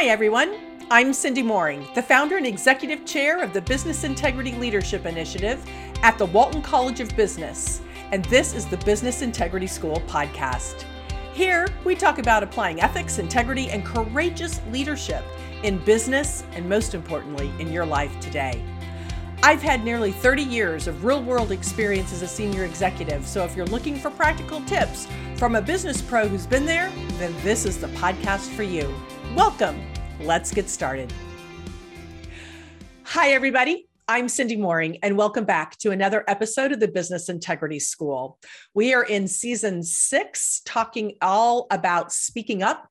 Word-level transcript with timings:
Hi, 0.00 0.06
everyone. 0.06 0.56
I'm 0.90 1.12
Cindy 1.12 1.42
Moehring, 1.42 1.86
the 1.94 2.02
founder 2.02 2.38
and 2.38 2.46
executive 2.46 3.04
chair 3.04 3.42
of 3.42 3.52
the 3.52 3.60
Business 3.60 4.02
Integrity 4.02 4.52
Leadership 4.52 5.04
Initiative 5.04 5.62
at 6.02 6.16
the 6.16 6.24
Walton 6.24 6.62
College 6.62 7.00
of 7.00 7.14
Business, 7.16 7.82
and 8.10 8.24
this 8.24 8.54
is 8.54 8.64
the 8.64 8.78
Business 8.78 9.20
Integrity 9.20 9.66
School 9.66 10.02
podcast. 10.06 10.86
Here, 11.34 11.68
we 11.84 11.94
talk 11.94 12.18
about 12.18 12.42
applying 12.42 12.80
ethics, 12.80 13.18
integrity, 13.18 13.68
and 13.68 13.84
courageous 13.84 14.62
leadership 14.70 15.22
in 15.64 15.76
business 15.84 16.44
and, 16.52 16.66
most 16.66 16.94
importantly, 16.94 17.52
in 17.58 17.70
your 17.70 17.84
life 17.84 18.18
today. 18.20 18.64
I've 19.42 19.60
had 19.60 19.84
nearly 19.84 20.12
30 20.12 20.42
years 20.42 20.86
of 20.86 21.04
real 21.04 21.22
world 21.22 21.52
experience 21.52 22.10
as 22.14 22.22
a 22.22 22.26
senior 22.26 22.64
executive, 22.64 23.26
so 23.26 23.44
if 23.44 23.54
you're 23.54 23.66
looking 23.66 23.96
for 23.96 24.10
practical 24.10 24.62
tips 24.62 25.06
from 25.36 25.56
a 25.56 25.62
business 25.62 26.00
pro 26.00 26.26
who's 26.26 26.46
been 26.46 26.64
there, 26.64 26.90
then 27.18 27.34
this 27.42 27.66
is 27.66 27.76
the 27.76 27.88
podcast 27.88 28.48
for 28.56 28.62
you. 28.62 28.94
Welcome. 29.36 29.89
Let's 30.20 30.52
get 30.52 30.68
started. 30.68 31.10
Hi, 33.04 33.30
everybody. 33.30 33.88
I'm 34.06 34.28
Cindy 34.28 34.56
Moehring, 34.56 34.98
and 35.02 35.16
welcome 35.16 35.46
back 35.46 35.78
to 35.78 35.92
another 35.92 36.24
episode 36.28 36.72
of 36.72 36.80
the 36.80 36.88
Business 36.88 37.30
Integrity 37.30 37.78
School. 37.78 38.38
We 38.74 38.92
are 38.92 39.02
in 39.02 39.26
season 39.26 39.82
six, 39.82 40.60
talking 40.66 41.14
all 41.22 41.66
about 41.70 42.12
speaking 42.12 42.62
up 42.62 42.86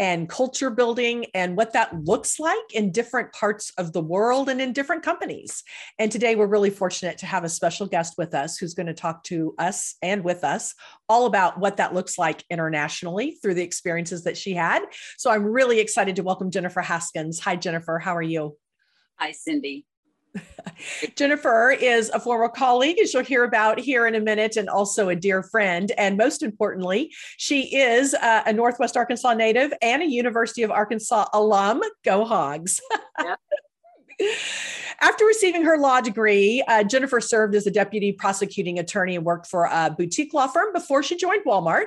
and 0.00 0.30
culture 0.30 0.70
building 0.70 1.26
and 1.34 1.58
what 1.58 1.74
that 1.74 1.94
looks 2.04 2.40
like 2.40 2.72
in 2.72 2.90
different 2.90 3.30
parts 3.34 3.70
of 3.76 3.92
the 3.92 4.00
world 4.00 4.48
and 4.48 4.58
in 4.58 4.72
different 4.72 5.02
companies. 5.02 5.62
And 5.98 6.10
today 6.10 6.36
we're 6.36 6.46
really 6.46 6.70
fortunate 6.70 7.18
to 7.18 7.26
have 7.26 7.44
a 7.44 7.50
special 7.50 7.86
guest 7.86 8.14
with 8.16 8.34
us 8.34 8.56
who's 8.56 8.72
going 8.72 8.86
to 8.86 8.94
talk 8.94 9.22
to 9.24 9.54
us 9.58 9.96
and 10.00 10.24
with 10.24 10.42
us 10.42 10.74
all 11.06 11.26
about 11.26 11.60
what 11.60 11.76
that 11.76 11.92
looks 11.92 12.16
like 12.16 12.42
internationally 12.48 13.38
through 13.42 13.54
the 13.54 13.62
experiences 13.62 14.24
that 14.24 14.38
she 14.38 14.54
had. 14.54 14.82
So 15.18 15.30
I'm 15.30 15.44
really 15.44 15.80
excited 15.80 16.16
to 16.16 16.22
welcome 16.22 16.50
Jennifer 16.50 16.80
Haskins. 16.80 17.38
Hi, 17.40 17.54
Jennifer. 17.54 17.98
How 17.98 18.16
are 18.16 18.22
you? 18.22 18.56
Hi, 19.18 19.32
Cindy. 19.32 19.84
Jennifer 21.16 21.70
is 21.70 22.10
a 22.10 22.20
former 22.20 22.48
colleague, 22.48 22.98
as 23.00 23.12
you'll 23.12 23.24
hear 23.24 23.44
about 23.44 23.78
here 23.78 24.06
in 24.06 24.14
a 24.14 24.20
minute, 24.20 24.56
and 24.56 24.68
also 24.68 25.08
a 25.08 25.16
dear 25.16 25.42
friend. 25.42 25.92
And 25.98 26.16
most 26.16 26.42
importantly, 26.42 27.12
she 27.36 27.74
is 27.76 28.14
uh, 28.14 28.42
a 28.46 28.52
Northwest 28.52 28.96
Arkansas 28.96 29.34
native 29.34 29.72
and 29.82 30.02
a 30.02 30.06
University 30.06 30.62
of 30.62 30.70
Arkansas 30.70 31.26
alum. 31.32 31.82
Go 32.04 32.24
Hogs. 32.24 32.80
After 35.00 35.24
receiving 35.24 35.64
her 35.64 35.78
law 35.78 36.00
degree, 36.02 36.62
uh, 36.68 36.84
Jennifer 36.84 37.20
served 37.20 37.54
as 37.54 37.66
a 37.66 37.70
deputy 37.70 38.12
prosecuting 38.12 38.78
attorney 38.78 39.16
and 39.16 39.24
worked 39.24 39.46
for 39.46 39.64
a 39.64 39.94
boutique 39.96 40.34
law 40.34 40.46
firm 40.46 40.72
before 40.74 41.02
she 41.02 41.16
joined 41.16 41.44
Walmart. 41.46 41.86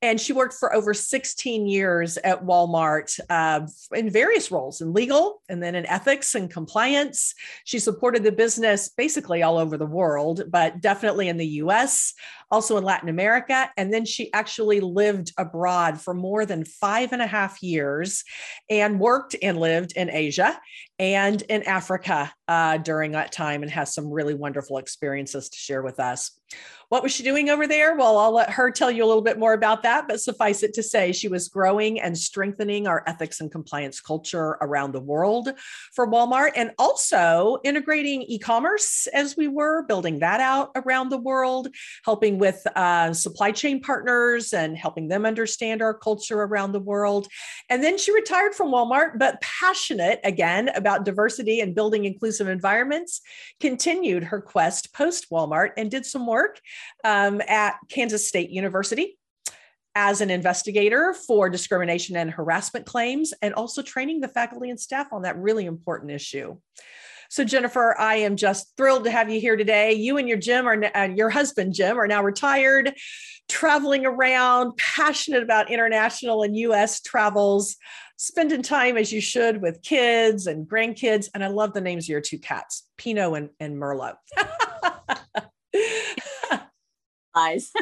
And 0.00 0.20
she 0.20 0.32
worked 0.32 0.54
for 0.54 0.74
over 0.74 0.92
16 0.92 1.66
years 1.66 2.16
at 2.18 2.44
Walmart 2.44 3.18
uh, 3.30 3.66
in 3.94 4.10
various 4.10 4.50
roles 4.50 4.80
in 4.80 4.92
legal 4.92 5.42
and 5.48 5.62
then 5.62 5.74
in 5.74 5.86
ethics 5.86 6.34
and 6.34 6.50
compliance. 6.50 7.34
She 7.64 7.78
supported 7.78 8.24
the 8.24 8.32
business 8.32 8.88
basically 8.88 9.42
all 9.42 9.58
over 9.58 9.76
the 9.76 9.86
world, 9.86 10.42
but 10.48 10.80
definitely 10.80 11.28
in 11.28 11.36
the 11.36 11.46
US, 11.46 12.14
also 12.52 12.76
in 12.76 12.84
Latin 12.84 13.08
America. 13.08 13.70
And 13.76 13.92
then 13.92 14.04
she 14.04 14.32
actually 14.32 14.80
lived 14.80 15.32
abroad 15.38 16.00
for 16.00 16.14
more 16.14 16.46
than 16.46 16.64
five 16.64 17.12
and 17.12 17.22
a 17.22 17.26
half 17.26 17.62
years 17.62 18.22
and 18.70 19.00
worked 19.00 19.34
and 19.42 19.58
lived 19.58 19.94
in 19.96 20.10
Asia 20.10 20.60
and 20.98 21.42
in 21.42 21.62
Africa 21.64 22.32
uh, 22.46 22.76
during 22.76 23.12
that 23.12 23.32
time 23.32 23.62
and 23.62 23.72
has 23.72 23.94
some 23.94 24.10
really 24.10 24.34
wonderful 24.34 24.78
experiences 24.78 25.48
to 25.48 25.58
share 25.58 25.82
with 25.82 25.98
us. 25.98 26.30
What 26.90 27.02
was 27.02 27.12
she 27.12 27.22
doing 27.22 27.48
over 27.48 27.66
there? 27.66 27.96
Well, 27.96 28.18
I'll 28.18 28.34
let 28.34 28.50
her 28.50 28.70
tell 28.70 28.90
you 28.90 29.02
a 29.02 29.08
little 29.08 29.22
bit 29.22 29.38
more 29.38 29.54
about 29.54 29.82
that, 29.84 30.06
but 30.06 30.20
suffice 30.20 30.62
it 30.62 30.74
to 30.74 30.82
say, 30.82 31.12
she 31.12 31.26
was 31.26 31.48
growing 31.48 31.98
and 31.98 32.16
strengthening 32.16 32.86
our 32.86 33.02
ethics 33.06 33.40
and 33.40 33.50
compliance 33.50 33.98
culture 33.98 34.58
around 34.60 34.92
the 34.92 35.00
world 35.00 35.54
for 35.94 36.06
Walmart 36.06 36.50
and 36.54 36.72
also 36.78 37.56
integrating 37.64 38.20
e 38.20 38.38
commerce 38.38 39.06
as 39.14 39.38
we 39.38 39.48
were 39.48 39.84
building 39.84 40.18
that 40.18 40.40
out 40.40 40.70
around 40.76 41.08
the 41.08 41.16
world, 41.16 41.68
helping 42.04 42.38
with 42.42 42.66
uh, 42.74 43.12
supply 43.12 43.52
chain 43.52 43.80
partners 43.80 44.52
and 44.52 44.76
helping 44.76 45.06
them 45.06 45.24
understand 45.24 45.80
our 45.80 45.94
culture 45.94 46.42
around 46.42 46.72
the 46.72 46.80
world. 46.80 47.28
And 47.70 47.84
then 47.84 47.96
she 47.96 48.12
retired 48.12 48.52
from 48.52 48.72
Walmart, 48.72 49.16
but 49.16 49.40
passionate 49.40 50.18
again 50.24 50.68
about 50.70 51.04
diversity 51.04 51.60
and 51.60 51.72
building 51.72 52.04
inclusive 52.04 52.48
environments, 52.48 53.20
continued 53.60 54.24
her 54.24 54.40
quest 54.40 54.92
post 54.92 55.30
Walmart 55.30 55.70
and 55.76 55.88
did 55.88 56.04
some 56.04 56.26
work 56.26 56.60
um, 57.04 57.40
at 57.46 57.76
Kansas 57.88 58.26
State 58.26 58.50
University 58.50 59.16
as 59.94 60.20
an 60.20 60.30
investigator 60.30 61.14
for 61.14 61.48
discrimination 61.48 62.16
and 62.16 62.28
harassment 62.28 62.86
claims, 62.86 63.32
and 63.40 63.54
also 63.54 63.82
training 63.82 64.20
the 64.20 64.26
faculty 64.26 64.68
and 64.68 64.80
staff 64.80 65.12
on 65.12 65.22
that 65.22 65.36
really 65.36 65.66
important 65.66 66.10
issue. 66.10 66.56
So, 67.32 67.44
Jennifer, 67.44 67.98
I 67.98 68.16
am 68.16 68.36
just 68.36 68.76
thrilled 68.76 69.04
to 69.04 69.10
have 69.10 69.30
you 69.30 69.40
here 69.40 69.56
today. 69.56 69.94
You 69.94 70.18
and 70.18 70.28
your 70.28 70.36
Jim 70.36 70.68
are 70.68 70.84
uh, 70.94 71.04
your 71.04 71.30
husband 71.30 71.72
Jim 71.72 71.98
are 71.98 72.06
now 72.06 72.22
retired, 72.22 72.92
traveling 73.48 74.04
around, 74.04 74.76
passionate 74.76 75.42
about 75.42 75.70
international 75.70 76.42
and 76.42 76.54
U.S. 76.58 77.00
travels, 77.00 77.76
spending 78.18 78.60
time 78.60 78.98
as 78.98 79.14
you 79.14 79.22
should 79.22 79.62
with 79.62 79.80
kids 79.80 80.46
and 80.46 80.68
grandkids. 80.68 81.30
And 81.32 81.42
I 81.42 81.46
love 81.46 81.72
the 81.72 81.80
names 81.80 82.04
of 82.04 82.10
your 82.10 82.20
two 82.20 82.38
cats, 82.38 82.86
Pinot 82.98 83.34
and, 83.34 83.48
and 83.58 83.78
Merlot. 83.78 84.16
eyes. 87.34 87.72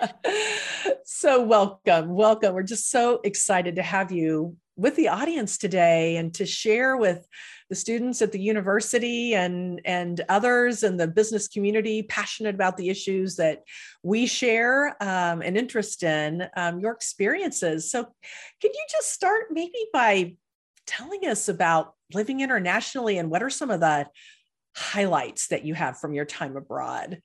so 1.04 1.40
welcome, 1.40 2.08
welcome. 2.08 2.52
We're 2.52 2.64
just 2.64 2.90
so 2.90 3.20
excited 3.22 3.76
to 3.76 3.82
have 3.82 4.10
you 4.10 4.56
with 4.76 4.94
the 4.96 5.08
audience 5.08 5.56
today 5.56 6.16
and 6.16 6.34
to 6.34 6.44
share 6.44 6.96
with 6.96 7.26
the 7.68 7.74
students 7.74 8.22
at 8.22 8.30
the 8.30 8.40
university 8.40 9.34
and 9.34 9.80
and 9.84 10.20
others 10.28 10.82
in 10.82 10.96
the 10.96 11.08
business 11.08 11.48
community 11.48 12.02
passionate 12.02 12.54
about 12.54 12.76
the 12.76 12.90
issues 12.90 13.36
that 13.36 13.64
we 14.02 14.26
share 14.26 14.96
um, 15.02 15.42
and 15.42 15.56
interest 15.56 16.02
in 16.02 16.46
um, 16.56 16.78
your 16.78 16.92
experiences. 16.92 17.90
So 17.90 18.04
can 18.04 18.70
you 18.72 18.86
just 18.90 19.12
start 19.12 19.46
maybe 19.50 19.86
by 19.92 20.36
telling 20.86 21.26
us 21.26 21.48
about 21.48 21.94
living 22.14 22.40
internationally 22.40 23.18
and 23.18 23.30
what 23.30 23.42
are 23.42 23.50
some 23.50 23.70
of 23.70 23.80
the 23.80 24.06
highlights 24.76 25.48
that 25.48 25.64
you 25.64 25.74
have 25.74 25.98
from 25.98 26.12
your 26.12 26.26
time 26.26 26.56
abroad 26.56 27.20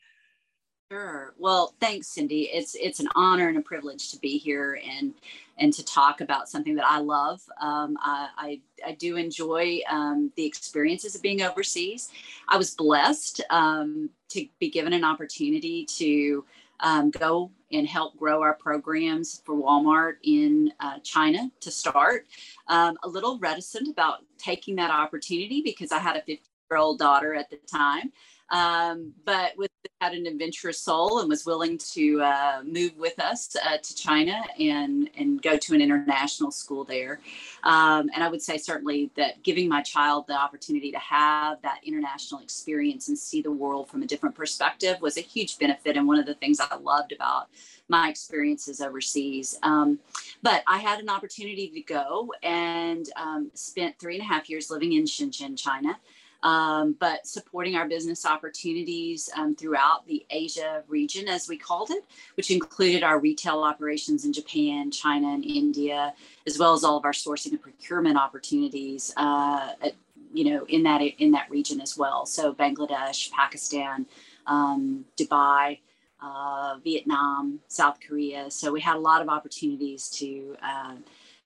Sure. 0.91 1.34
Well, 1.38 1.74
thanks, 1.79 2.09
Cindy. 2.09 2.50
It's 2.52 2.75
it's 2.75 3.00
an 3.00 3.07
honor 3.16 3.47
and 3.47 3.57
a 3.57 3.62
privilege 3.62 4.12
to 4.12 4.19
be 4.19 4.38
here 4.38 4.78
and 4.85 5.13
and 5.57 5.72
to 5.72 5.85
talk 5.85 6.19
about 6.19 6.50
something 6.50 6.75
that 6.75 6.85
I 6.85 7.00
love. 7.00 7.40
Um, 7.62 7.97
I, 8.02 8.28
I, 8.38 8.62
I 8.85 8.91
do 8.96 9.16
enjoy 9.16 9.80
um, 9.90 10.34
the 10.35 10.46
experiences 10.46 11.16
of 11.16 11.22
being 11.22 11.44
overseas. 11.44 12.09
I 12.50 12.57
was 12.57 12.72
blessed 12.75 13.40
um, 13.50 14.09
to 14.30 14.46
be 14.59 14.69
given 14.69 14.91
an 14.91 15.06
opportunity 15.06 15.85
to 15.97 16.44
um, 16.81 17.09
go 17.09 17.51
and 17.72 17.88
help 17.88 18.18
grow 18.18 18.41
our 18.41 18.56
programs 18.56 19.41
for 19.46 19.56
Walmart 19.56 20.16
in 20.24 20.74
uh, 20.81 21.00
China 21.03 21.50
to 21.62 21.72
start. 21.72 22.25
Um, 22.68 22.97
a 23.03 23.07
little 23.07 23.40
reticent 23.40 23.88
about 23.88 24.25
taking 24.38 24.75
that 24.75 24.91
opportunity 24.91 25.62
because 25.63 25.94
I 25.94 26.00
had 26.00 26.18
a 26.18 26.19
50 26.19 26.41
year 26.69 26.78
old 26.78 27.00
daughter 27.00 27.34
at 27.34 27.50
the 27.50 27.59
time. 27.72 28.12
Um, 28.50 29.13
but 29.24 29.53
with 29.57 29.71
had 30.01 30.13
an 30.13 30.25
adventurous 30.25 30.79
soul 30.79 31.19
and 31.19 31.29
was 31.29 31.45
willing 31.45 31.78
to 31.78 32.19
uh, 32.23 32.63
move 32.66 32.91
with 32.97 33.19
us 33.19 33.56
uh, 33.63 33.78
to 33.78 33.95
China 33.95 34.41
and 34.59 35.12
and 35.16 35.44
go 35.44 35.57
to 35.57 35.75
an 35.75 35.81
international 35.81 36.50
school 36.50 36.84
there. 36.84 37.19
Um, 37.63 38.09
and 38.16 38.23
I 38.23 38.28
would 38.28 38.41
say 38.41 38.57
certainly 38.57 39.12
that 39.16 39.44
giving 39.44 39.69
my 39.69 39.84
child 39.84 40.25
the 40.28 40.34
opportunity 40.34 40.91
to 40.91 40.97
have 40.97 41.62
that 41.62 41.81
international 41.85 42.41
experience 42.41 43.09
and 43.09 43.17
see 43.17 43.44
the 43.44 43.51
world 43.51 43.89
from 43.89 44.01
a 44.01 44.07
different 44.07 44.34
perspective 44.34 45.00
was 45.01 45.17
a 45.17 45.22
huge 45.22 45.59
benefit 45.59 45.95
and 45.95 46.07
one 46.07 46.18
of 46.18 46.25
the 46.25 46.33
things 46.33 46.59
I 46.59 46.75
loved 46.78 47.12
about 47.12 47.50
my 47.88 48.09
experiences 48.09 48.81
overseas. 48.81 49.59
Um, 49.62 50.00
but 50.41 50.63
I 50.66 50.79
had 50.79 51.00
an 51.00 51.09
opportunity 51.09 51.69
to 51.69 51.81
go 51.81 52.33
and 52.41 53.07
um, 53.18 53.51
spent 53.54 54.00
three 54.00 54.15
and 54.15 54.24
a 54.24 54.27
half 54.27 54.50
years 54.50 54.71
living 54.71 54.94
in 54.94 55.04
Shenzhen, 55.04 55.56
China 55.56 56.00
um, 56.44 56.96
but 57.00 57.28
supporting 57.28 57.76
our 57.76 57.88
business 57.88 58.26
opportunities 58.26 59.30
um, 59.36 59.56
throughout 59.56 60.06
the 60.08 60.26
Asia 60.30 60.84
region, 60.88 61.28
as 61.28 61.48
we 61.48 61.58
called 61.58 61.92
it, 61.92 62.04
which 62.36 62.52
included 62.52 63.04
our 63.04 63.20
retail 63.20 63.64
operations 63.64 64.26
in 64.26 64.34
Japan, 64.34 64.92
China, 64.92 65.28
and 65.34 65.46
India, 65.46 66.14
as 66.48 66.58
well 66.58 66.74
as 66.74 66.84
all 66.84 66.98
of 66.98 67.06
our 67.06 67.14
sourcing 67.14 67.52
and 67.52 67.62
procurement 67.62 68.18
opportunities. 68.18 69.14
Uh, 69.18 69.74
at, 69.82 69.94
you 70.34 70.46
know, 70.46 70.66
in 70.66 70.84
that 70.84 71.02
in 71.02 71.32
that 71.32 71.50
region 71.50 71.82
as 71.82 71.98
well. 71.98 72.26
So 72.26 72.54
Bangladesh, 72.54 73.32
Pakistan, 73.32 74.06
um, 74.48 75.06
Dubai. 75.18 75.80
Uh, 76.24 76.78
Vietnam, 76.84 77.60
South 77.68 77.98
Korea. 78.08 78.52
So 78.52 78.72
we 78.72 78.80
had 78.80 78.96
a 78.96 79.00
lot 79.00 79.24
of 79.24 79.28
opportunities 79.28 80.08
to 80.20 80.56
uh, 80.62 80.94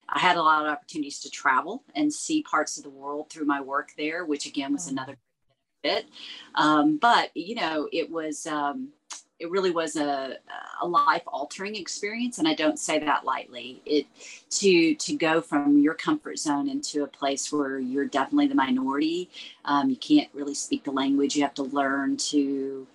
I 0.10 0.19
had 0.19 0.38
a 0.38 0.42
lot 0.42 0.66
of 0.66 0.72
opportunities 0.72 1.19
to 1.22 1.30
travel 1.30 1.84
and 1.96 2.13
see 2.13 2.44
parts 2.44 2.78
of 2.78 2.84
the 2.84 2.90
world 2.90 3.30
through 3.30 3.46
my 3.46 3.62
work 3.62 3.92
there, 3.98 4.25
which 4.25 4.46
again 4.46 4.74
was 4.74 4.88
mm. 4.88 4.92
another 4.92 5.18
bit. 5.84 6.06
Um, 6.56 6.98
but 6.98 7.36
you 7.36 7.56
know, 7.56 7.88
it 7.92 8.10
was 8.10 8.46
um, 8.46 8.90
it 9.40 9.52
really 9.52 9.72
was 9.72 9.96
a, 9.96 10.38
a 10.81 10.88
life 10.88 11.24
altering 11.28 11.75
experience 11.75 12.38
and 12.38 12.48
i 12.48 12.54
don't 12.54 12.80
say 12.80 13.00
that 13.00 13.25
lightly 13.25 13.81
it 13.86 14.06
to 14.50 14.96
to 14.96 15.16
go 15.16 15.42
from 15.42 15.78
your 15.80 15.94
comfort 15.94 16.40
zone 16.40 16.69
into 16.69 17.04
a 17.04 17.08
place 17.08 17.51
where 17.51 17.80
you're 17.80 18.06
definitely 18.06 18.48
the 18.48 18.56
minority 18.56 19.30
um, 19.66 19.90
you 19.90 19.96
can't 19.98 20.30
really 20.34 20.54
speak 20.54 20.84
the 20.84 20.92
language 20.92 21.36
you 21.36 21.44
have 21.44 21.54
to 21.54 21.63
learn 21.63 22.16
to 22.18 22.88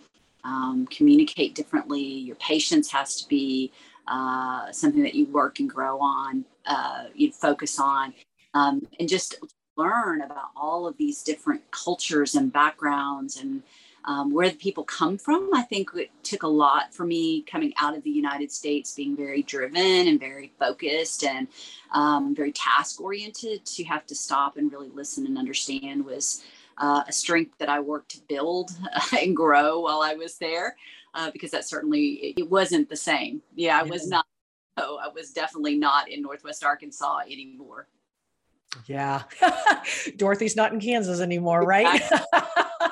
um, 0.44 0.86
communicate 0.90 1.54
differently 1.54 2.00
your 2.00 2.36
patience 2.36 2.90
has 2.90 3.20
to 3.20 3.28
be 3.28 3.70
uh, 4.08 4.72
something 4.72 5.02
that 5.02 5.14
you 5.14 5.26
work 5.26 5.60
and 5.60 5.68
grow 5.68 5.98
on 6.00 6.44
uh, 6.66 7.04
you 7.14 7.32
focus 7.32 7.78
on 7.78 8.14
um, 8.54 8.86
and 8.98 9.08
just 9.08 9.36
learn 9.76 10.22
about 10.22 10.50
all 10.56 10.86
of 10.86 10.96
these 10.96 11.22
different 11.22 11.62
cultures 11.70 12.34
and 12.34 12.52
backgrounds 12.52 13.38
and 13.38 13.62
um, 14.04 14.32
where 14.32 14.48
the 14.48 14.56
people 14.56 14.84
come 14.84 15.18
from. 15.18 15.50
I 15.54 15.62
think 15.62 15.90
it 15.94 16.10
took 16.22 16.42
a 16.42 16.48
lot 16.48 16.94
for 16.94 17.04
me 17.04 17.42
coming 17.42 17.72
out 17.78 17.96
of 17.96 18.02
the 18.02 18.10
United 18.10 18.50
States, 18.50 18.94
being 18.94 19.16
very 19.16 19.42
driven 19.42 20.08
and 20.08 20.18
very 20.18 20.52
focused 20.58 21.24
and 21.24 21.48
um, 21.92 22.34
very 22.34 22.52
task 22.52 23.00
oriented, 23.00 23.64
to 23.66 23.84
have 23.84 24.06
to 24.06 24.14
stop 24.14 24.56
and 24.56 24.72
really 24.72 24.88
listen 24.88 25.26
and 25.26 25.36
understand 25.36 26.04
was 26.04 26.42
uh, 26.78 27.02
a 27.06 27.12
strength 27.12 27.58
that 27.58 27.68
I 27.68 27.80
worked 27.80 28.10
to 28.12 28.20
build 28.28 28.70
and 29.18 29.36
grow 29.36 29.80
while 29.80 30.00
I 30.00 30.14
was 30.14 30.36
there, 30.38 30.76
uh, 31.14 31.30
because 31.30 31.50
that 31.50 31.66
certainly 31.66 32.34
it 32.36 32.48
wasn't 32.48 32.88
the 32.88 32.96
same. 32.96 33.42
Yeah, 33.54 33.78
I 33.78 33.82
was 33.82 34.08
not. 34.08 34.26
Oh, 34.76 34.98
I 35.02 35.08
was 35.08 35.32
definitely 35.32 35.76
not 35.76 36.10
in 36.10 36.22
Northwest 36.22 36.64
Arkansas 36.64 37.20
anymore. 37.26 37.88
Yeah. 38.86 39.22
Dorothy's 40.16 40.56
not 40.56 40.72
in 40.72 40.80
Kansas 40.80 41.20
anymore, 41.20 41.62
right? 41.62 42.00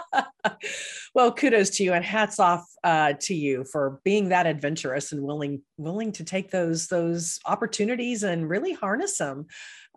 well, 1.15 1.33
kudos 1.33 1.71
to 1.71 1.85
you 1.85 1.93
and 1.93 2.05
hats 2.05 2.41
off 2.41 2.69
uh, 2.83 3.15
to 3.21 3.35
you 3.35 3.65
for 3.65 4.01
being 4.05 4.31
that 4.31 4.47
adventurous 4.47 5.13
and 5.13 5.23
willing 5.23 5.63
willing 5.77 6.13
to 6.13 6.25
take 6.25 6.51
those 6.51 6.89
those 6.89 7.39
opportunities 7.47 8.23
and 8.25 8.49
really 8.49 8.73
harness 8.73 9.19
them 9.19 9.47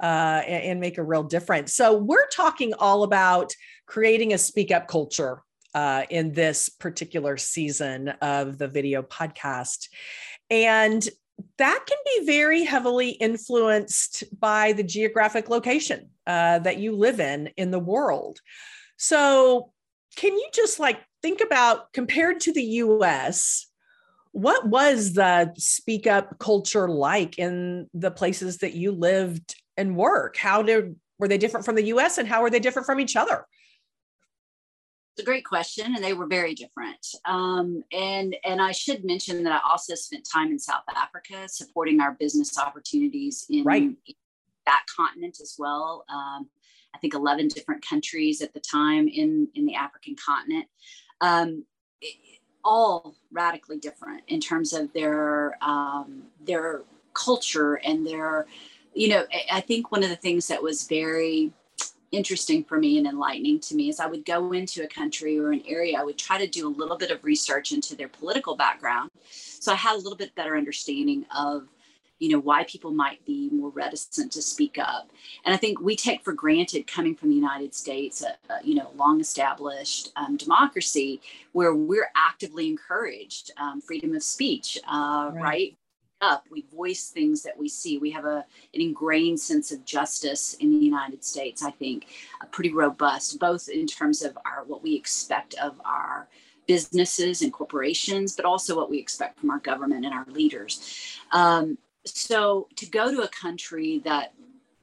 uh, 0.01 0.41
and, 0.47 0.63
and, 0.63 0.79
make 0.79 0.97
a 0.97 1.03
real 1.03 1.23
difference. 1.23 1.73
So 1.73 1.97
we're 1.97 2.27
talking 2.27 2.73
all 2.75 3.03
about 3.03 3.53
creating 3.85 4.33
a 4.33 4.37
speak 4.37 4.71
up 4.71 4.87
culture 4.87 5.43
uh, 5.73 6.03
in 6.09 6.33
this 6.33 6.69
particular 6.69 7.37
season 7.37 8.09
of 8.21 8.57
the 8.57 8.67
video 8.67 9.01
podcast. 9.03 9.87
And 10.49 11.07
that 11.57 11.85
can 11.87 11.97
be 12.05 12.25
very 12.25 12.63
heavily 12.63 13.11
influenced 13.11 14.23
by 14.39 14.73
the 14.73 14.83
geographic 14.83 15.49
location 15.49 16.09
uh, 16.27 16.59
that 16.59 16.77
you 16.77 16.95
live 16.95 17.19
in 17.19 17.47
in 17.57 17.71
the 17.71 17.79
world. 17.79 18.39
So, 18.97 19.71
can 20.15 20.33
you 20.33 20.49
just 20.53 20.79
like 20.79 20.99
think 21.21 21.41
about 21.41 21.93
compared 21.93 22.41
to 22.41 22.53
the 22.53 22.63
US, 22.63 23.67
what 24.31 24.67
was 24.67 25.13
the 25.13 25.53
speak 25.57 26.07
up 26.07 26.39
culture 26.39 26.89
like 26.89 27.37
in 27.37 27.89
the 27.93 28.11
places 28.11 28.59
that 28.59 28.73
you 28.73 28.91
lived 28.91 29.55
and 29.77 29.95
work? 29.95 30.37
How 30.37 30.61
did 30.61 30.95
were 31.19 31.27
they 31.27 31.37
different 31.37 31.65
from 31.65 31.75
the 31.75 31.85
US 31.85 32.17
and 32.17 32.27
how 32.27 32.41
were 32.41 32.49
they 32.49 32.59
different 32.59 32.85
from 32.85 32.99
each 32.99 33.15
other? 33.15 33.45
It's 35.13 35.23
a 35.23 35.25
great 35.25 35.45
question, 35.45 35.93
and 35.95 36.03
they 36.03 36.13
were 36.13 36.27
very 36.27 36.53
different. 36.53 37.05
Um, 37.25 37.83
and 37.91 38.35
and 38.45 38.61
I 38.61 38.71
should 38.71 39.03
mention 39.03 39.43
that 39.43 39.53
I 39.53 39.69
also 39.69 39.93
spent 39.95 40.27
time 40.31 40.51
in 40.51 40.59
South 40.59 40.83
Africa 40.95 41.47
supporting 41.49 41.99
our 41.99 42.13
business 42.13 42.57
opportunities 42.57 43.45
in, 43.49 43.63
right. 43.63 43.83
in 43.83 43.97
that 44.65 44.85
continent 44.95 45.39
as 45.41 45.55
well. 45.59 46.05
Um, 46.07 46.47
I 46.93 46.97
think 46.99 47.13
11 47.13 47.49
different 47.49 47.85
countries 47.85 48.41
at 48.41 48.53
the 48.53 48.61
time 48.61 49.07
in 49.09 49.49
in 49.53 49.65
the 49.65 49.75
African 49.75 50.15
continent. 50.15 50.67
Um, 51.19 51.65
all 52.63 53.15
radically 53.31 53.77
different 53.77 54.23
in 54.27 54.39
terms 54.39 54.73
of 54.73 54.91
their 54.93 55.57
um, 55.61 56.23
their 56.45 56.83
culture 57.13 57.75
and 57.75 58.07
their 58.07 58.45
you 58.93 59.09
know 59.09 59.25
i 59.51 59.59
think 59.59 59.91
one 59.91 60.03
of 60.03 60.09
the 60.09 60.15
things 60.15 60.47
that 60.47 60.63
was 60.63 60.87
very 60.87 61.51
interesting 62.11 62.63
for 62.63 62.77
me 62.77 62.97
and 62.97 63.07
enlightening 63.07 63.59
to 63.61 63.75
me 63.75 63.89
is 63.89 63.99
I 63.99 64.07
would 64.07 64.25
go 64.25 64.51
into 64.51 64.83
a 64.83 64.87
country 64.87 65.39
or 65.39 65.51
an 65.51 65.63
area, 65.67 65.97
I 65.97 66.03
would 66.03 66.17
try 66.17 66.37
to 66.37 66.47
do 66.47 66.67
a 66.67 66.69
little 66.69 66.97
bit 66.97 67.11
of 67.11 67.23
research 67.23 67.71
into 67.71 67.95
their 67.95 68.09
political 68.09 68.55
background. 68.55 69.11
So 69.29 69.71
I 69.71 69.75
had 69.75 69.95
a 69.95 69.97
little 69.97 70.17
bit 70.17 70.35
better 70.35 70.57
understanding 70.57 71.25
of, 71.35 71.67
you 72.19 72.29
know, 72.29 72.39
why 72.39 72.63
people 72.65 72.91
might 72.91 73.25
be 73.25 73.49
more 73.51 73.69
reticent 73.69 74.31
to 74.33 74.41
speak 74.41 74.77
up. 74.77 75.09
And 75.45 75.53
I 75.53 75.57
think 75.57 75.79
we 75.79 75.95
take 75.95 76.23
for 76.23 76.33
granted 76.33 76.85
coming 76.85 77.15
from 77.15 77.29
the 77.29 77.35
United 77.35 77.73
States, 77.73 78.23
a, 78.23 78.53
a 78.53 78.57
you 78.63 78.75
know, 78.75 78.91
long 78.95 79.19
established 79.19 80.11
um, 80.15 80.37
democracy 80.37 81.21
where 81.53 81.73
we're 81.73 82.11
actively 82.15 82.67
encouraged 82.67 83.51
um, 83.57 83.81
freedom 83.81 84.15
of 84.15 84.21
speech, 84.21 84.77
uh, 84.87 85.31
right. 85.33 85.41
right? 85.41 85.77
Up 86.21 86.45
we 86.51 86.65
voice 86.73 87.09
things 87.09 87.41
that 87.43 87.57
we 87.57 87.67
see. 87.67 87.97
We 87.97 88.11
have 88.11 88.25
a, 88.25 88.45
an 88.73 88.81
ingrained 88.81 89.39
sense 89.39 89.71
of 89.71 89.83
justice 89.85 90.55
in 90.55 90.71
the 90.71 90.85
united 90.85 91.23
states 91.23 91.63
i 91.63 91.71
think 91.71 92.07
pretty 92.51 92.71
robust 92.73 93.39
both 93.39 93.69
in 93.69 93.87
terms 93.87 94.21
of 94.21 94.37
our 94.45 94.63
what 94.65 94.83
we 94.83 94.95
expect 94.95 95.53
of 95.55 95.79
our 95.85 96.27
businesses 96.67 97.41
and 97.41 97.51
corporations 97.51 98.35
but 98.35 98.45
also 98.45 98.75
what 98.75 98.89
we 98.89 98.97
expect 98.97 99.39
from 99.39 99.49
our 99.49 99.59
government 99.59 100.05
and 100.05 100.13
our 100.13 100.25
leaders. 100.27 101.17
Um, 101.31 101.77
so 102.05 102.67
to 102.77 102.85
go 102.85 103.11
to 103.11 103.21
a 103.23 103.27
country 103.27 104.01
that 104.05 104.33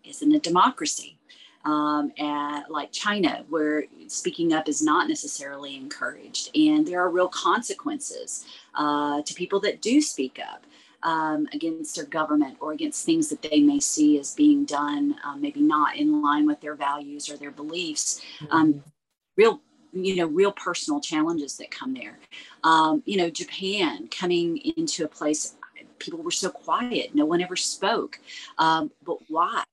isn't 0.04 0.32
a 0.32 0.38
democracy 0.38 1.18
um, 1.64 2.12
and 2.18 2.64
like 2.68 2.92
China, 2.92 3.44
where 3.48 3.84
speaking 4.06 4.52
up 4.52 4.68
is 4.68 4.80
not 4.80 5.08
necessarily 5.08 5.76
encouraged, 5.76 6.56
and 6.56 6.86
there 6.86 7.00
are 7.00 7.10
real 7.10 7.28
consequences 7.28 8.46
uh, 8.74 9.22
to 9.22 9.34
people 9.34 9.60
that 9.60 9.82
do 9.82 10.00
speak 10.00 10.38
up 10.40 10.64
um, 11.02 11.46
against 11.52 11.96
their 11.96 12.04
government 12.04 12.56
or 12.60 12.72
against 12.72 13.04
things 13.04 13.28
that 13.28 13.42
they 13.42 13.60
may 13.60 13.80
see 13.80 14.18
as 14.18 14.34
being 14.34 14.64
done, 14.64 15.16
um, 15.24 15.40
maybe 15.40 15.60
not 15.60 15.96
in 15.96 16.22
line 16.22 16.46
with 16.46 16.60
their 16.60 16.74
values 16.74 17.28
or 17.30 17.36
their 17.36 17.50
beliefs. 17.50 18.20
Um, 18.50 18.74
mm-hmm. 18.74 18.88
real 19.36 19.60
you 19.92 20.16
know 20.16 20.26
real 20.26 20.52
personal 20.52 21.00
challenges 21.00 21.56
that 21.56 21.70
come 21.70 21.94
there 21.94 22.18
um, 22.62 23.02
you 23.06 23.16
know 23.16 23.30
japan 23.30 24.06
coming 24.08 24.58
into 24.76 25.02
a 25.02 25.08
place 25.08 25.54
people 25.98 26.22
were 26.22 26.30
so 26.30 26.50
quiet 26.50 27.14
no 27.14 27.24
one 27.24 27.40
ever 27.40 27.56
spoke 27.56 28.20
um, 28.58 28.90
but 29.02 29.16
why 29.28 29.64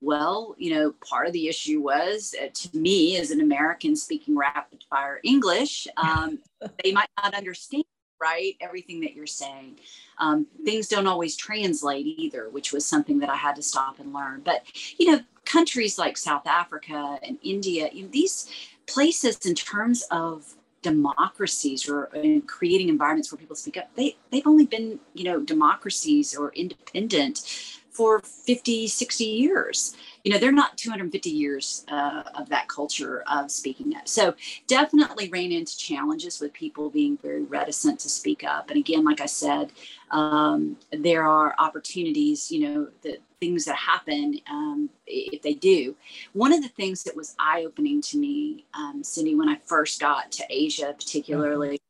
well, 0.00 0.54
you 0.58 0.74
know, 0.74 0.94
part 1.08 1.26
of 1.26 1.32
the 1.32 1.48
issue 1.48 1.80
was 1.80 2.34
uh, 2.40 2.48
to 2.52 2.76
me 2.76 3.16
as 3.16 3.30
an 3.30 3.40
American 3.40 3.96
speaking 3.96 4.36
rapid 4.36 4.84
fire 4.88 5.20
English, 5.24 5.88
um, 5.96 6.38
they 6.82 6.92
might 6.92 7.10
not 7.22 7.34
understand 7.34 7.84
right? 8.20 8.56
Everything 8.60 9.00
that 9.00 9.14
you're 9.14 9.26
saying. 9.26 9.78
Um, 10.18 10.46
things 10.64 10.88
don't 10.88 11.06
always 11.06 11.36
translate 11.36 12.06
either, 12.06 12.48
which 12.50 12.72
was 12.72 12.84
something 12.84 13.18
that 13.20 13.28
I 13.28 13.36
had 13.36 13.56
to 13.56 13.62
stop 13.62 13.98
and 14.00 14.12
learn. 14.12 14.42
But, 14.44 14.64
you 14.98 15.10
know, 15.10 15.20
countries 15.44 15.98
like 15.98 16.16
South 16.16 16.46
Africa 16.46 17.18
and 17.22 17.38
India, 17.42 17.88
you 17.92 18.04
know, 18.04 18.08
these 18.10 18.50
places 18.86 19.38
in 19.46 19.54
terms 19.54 20.04
of 20.10 20.54
democracies 20.82 21.88
or 21.88 22.10
creating 22.46 22.88
environments 22.88 23.32
where 23.32 23.38
people 23.38 23.56
speak 23.56 23.76
up, 23.76 23.88
they, 23.96 24.16
they've 24.30 24.46
only 24.46 24.66
been, 24.66 25.00
you 25.14 25.24
know, 25.24 25.40
democracies 25.40 26.36
or 26.36 26.52
independent 26.52 27.40
for 27.90 28.20
50, 28.20 28.86
60 28.86 29.24
years 29.24 29.96
you 30.28 30.34
know, 30.34 30.40
they're 30.40 30.52
not 30.52 30.76
250 30.76 31.30
years 31.30 31.86
uh, 31.88 32.22
of 32.34 32.50
that 32.50 32.68
culture 32.68 33.24
of 33.32 33.50
speaking 33.50 33.96
up. 33.96 34.06
So 34.06 34.34
definitely 34.66 35.30
ran 35.30 35.52
into 35.52 35.74
challenges 35.78 36.38
with 36.38 36.52
people 36.52 36.90
being 36.90 37.16
very 37.16 37.44
reticent 37.44 37.98
to 38.00 38.10
speak 38.10 38.44
up. 38.44 38.68
And 38.68 38.78
again, 38.78 39.06
like 39.06 39.22
I 39.22 39.26
said, 39.26 39.72
um, 40.10 40.76
there 40.92 41.26
are 41.26 41.54
opportunities, 41.58 42.52
you 42.52 42.60
know, 42.60 42.88
the 43.00 43.16
things 43.40 43.64
that 43.64 43.76
happen 43.76 44.38
um, 44.50 44.90
if 45.06 45.40
they 45.40 45.54
do. 45.54 45.96
One 46.34 46.52
of 46.52 46.62
the 46.62 46.68
things 46.68 47.04
that 47.04 47.16
was 47.16 47.34
eye 47.38 47.64
opening 47.66 48.02
to 48.02 48.18
me, 48.18 48.66
um, 48.74 49.02
Cindy, 49.02 49.34
when 49.34 49.48
I 49.48 49.56
first 49.64 49.98
got 49.98 50.30
to 50.32 50.44
Asia, 50.50 50.94
particularly. 50.94 51.80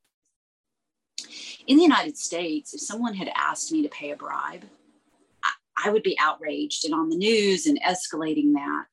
Mm-hmm. 1.19 1.65
In 1.67 1.77
the 1.77 1.83
United 1.83 2.17
States, 2.17 2.73
if 2.73 2.81
someone 2.83 3.15
had 3.15 3.33
asked 3.35 3.73
me 3.73 3.83
to 3.83 3.89
pay 3.89 4.13
a 4.13 4.17
bribe, 4.17 4.63
I 5.85 5.91
would 5.91 6.03
be 6.03 6.19
outraged 6.21 6.85
and 6.85 6.95
on 6.95 7.09
the 7.09 7.17
news 7.17 7.67
and 7.67 7.81
escalating 7.83 8.55
that. 8.55 8.87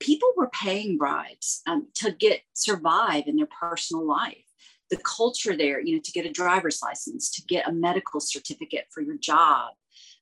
People 0.00 0.28
were 0.36 0.50
paying 0.50 0.98
bribes 0.98 1.62
um, 1.66 1.86
to 1.94 2.12
get 2.12 2.40
survive 2.52 3.24
in 3.26 3.36
their 3.36 3.48
personal 3.48 4.06
life. 4.06 4.44
The 4.90 4.96
culture 4.98 5.56
there, 5.56 5.80
you 5.80 5.94
know, 5.94 6.00
to 6.04 6.12
get 6.12 6.26
a 6.26 6.32
driver's 6.32 6.80
license, 6.82 7.30
to 7.32 7.42
get 7.42 7.68
a 7.68 7.72
medical 7.72 8.20
certificate 8.20 8.86
for 8.90 9.00
your 9.00 9.16
job, 9.16 9.72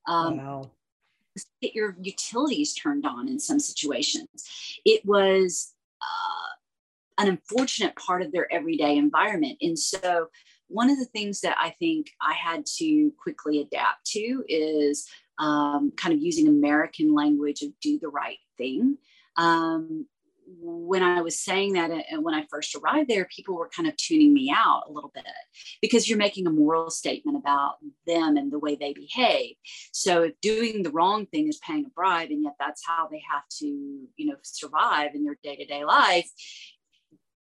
um, 0.06 0.36
wow. 0.38 0.70
get 1.60 1.74
your 1.74 1.96
utilities 2.00 2.74
turned 2.74 3.04
on 3.04 3.28
in 3.28 3.40
some 3.40 3.58
situations. 3.58 4.46
It 4.84 5.04
was 5.04 5.74
uh, 6.00 7.22
an 7.22 7.28
unfortunate 7.28 7.96
part 7.96 8.22
of 8.22 8.30
their 8.30 8.52
everyday 8.52 8.96
environment. 8.96 9.58
And 9.60 9.78
so, 9.78 10.28
one 10.68 10.88
of 10.88 10.98
the 10.98 11.06
things 11.06 11.42
that 11.42 11.56
I 11.60 11.70
think 11.70 12.10
I 12.20 12.32
had 12.32 12.64
to 12.78 13.12
quickly 13.22 13.60
adapt 13.60 14.06
to 14.12 14.42
is 14.48 15.06
um, 15.42 15.92
kind 15.96 16.14
of 16.14 16.22
using 16.22 16.46
American 16.46 17.12
language 17.14 17.62
of 17.62 17.70
do 17.82 17.98
the 17.98 18.08
right 18.08 18.38
thing. 18.56 18.96
Um, 19.36 20.06
when 20.60 21.02
I 21.02 21.22
was 21.22 21.40
saying 21.40 21.72
that 21.72 21.90
and 21.90 22.02
uh, 22.18 22.20
when 22.20 22.34
I 22.34 22.44
first 22.50 22.76
arrived 22.76 23.08
there, 23.08 23.26
people 23.34 23.56
were 23.56 23.70
kind 23.74 23.88
of 23.88 23.96
tuning 23.96 24.32
me 24.32 24.54
out 24.54 24.84
a 24.88 24.92
little 24.92 25.10
bit 25.12 25.24
because 25.80 26.08
you're 26.08 26.18
making 26.18 26.46
a 26.46 26.50
moral 26.50 26.90
statement 26.90 27.38
about 27.38 27.76
them 28.06 28.36
and 28.36 28.52
the 28.52 28.58
way 28.58 28.76
they 28.76 28.92
behave. 28.92 29.56
So 29.92 30.22
if 30.22 30.40
doing 30.40 30.82
the 30.82 30.90
wrong 30.90 31.26
thing 31.26 31.48
is 31.48 31.58
paying 31.58 31.86
a 31.86 31.90
bribe 31.90 32.30
and 32.30 32.42
yet 32.42 32.54
that's 32.58 32.82
how 32.86 33.08
they 33.10 33.22
have 33.32 33.44
to, 33.58 33.66
you 33.66 34.26
know, 34.26 34.36
survive 34.42 35.14
in 35.14 35.24
their 35.24 35.38
day-to-day 35.42 35.84
life, 35.84 36.30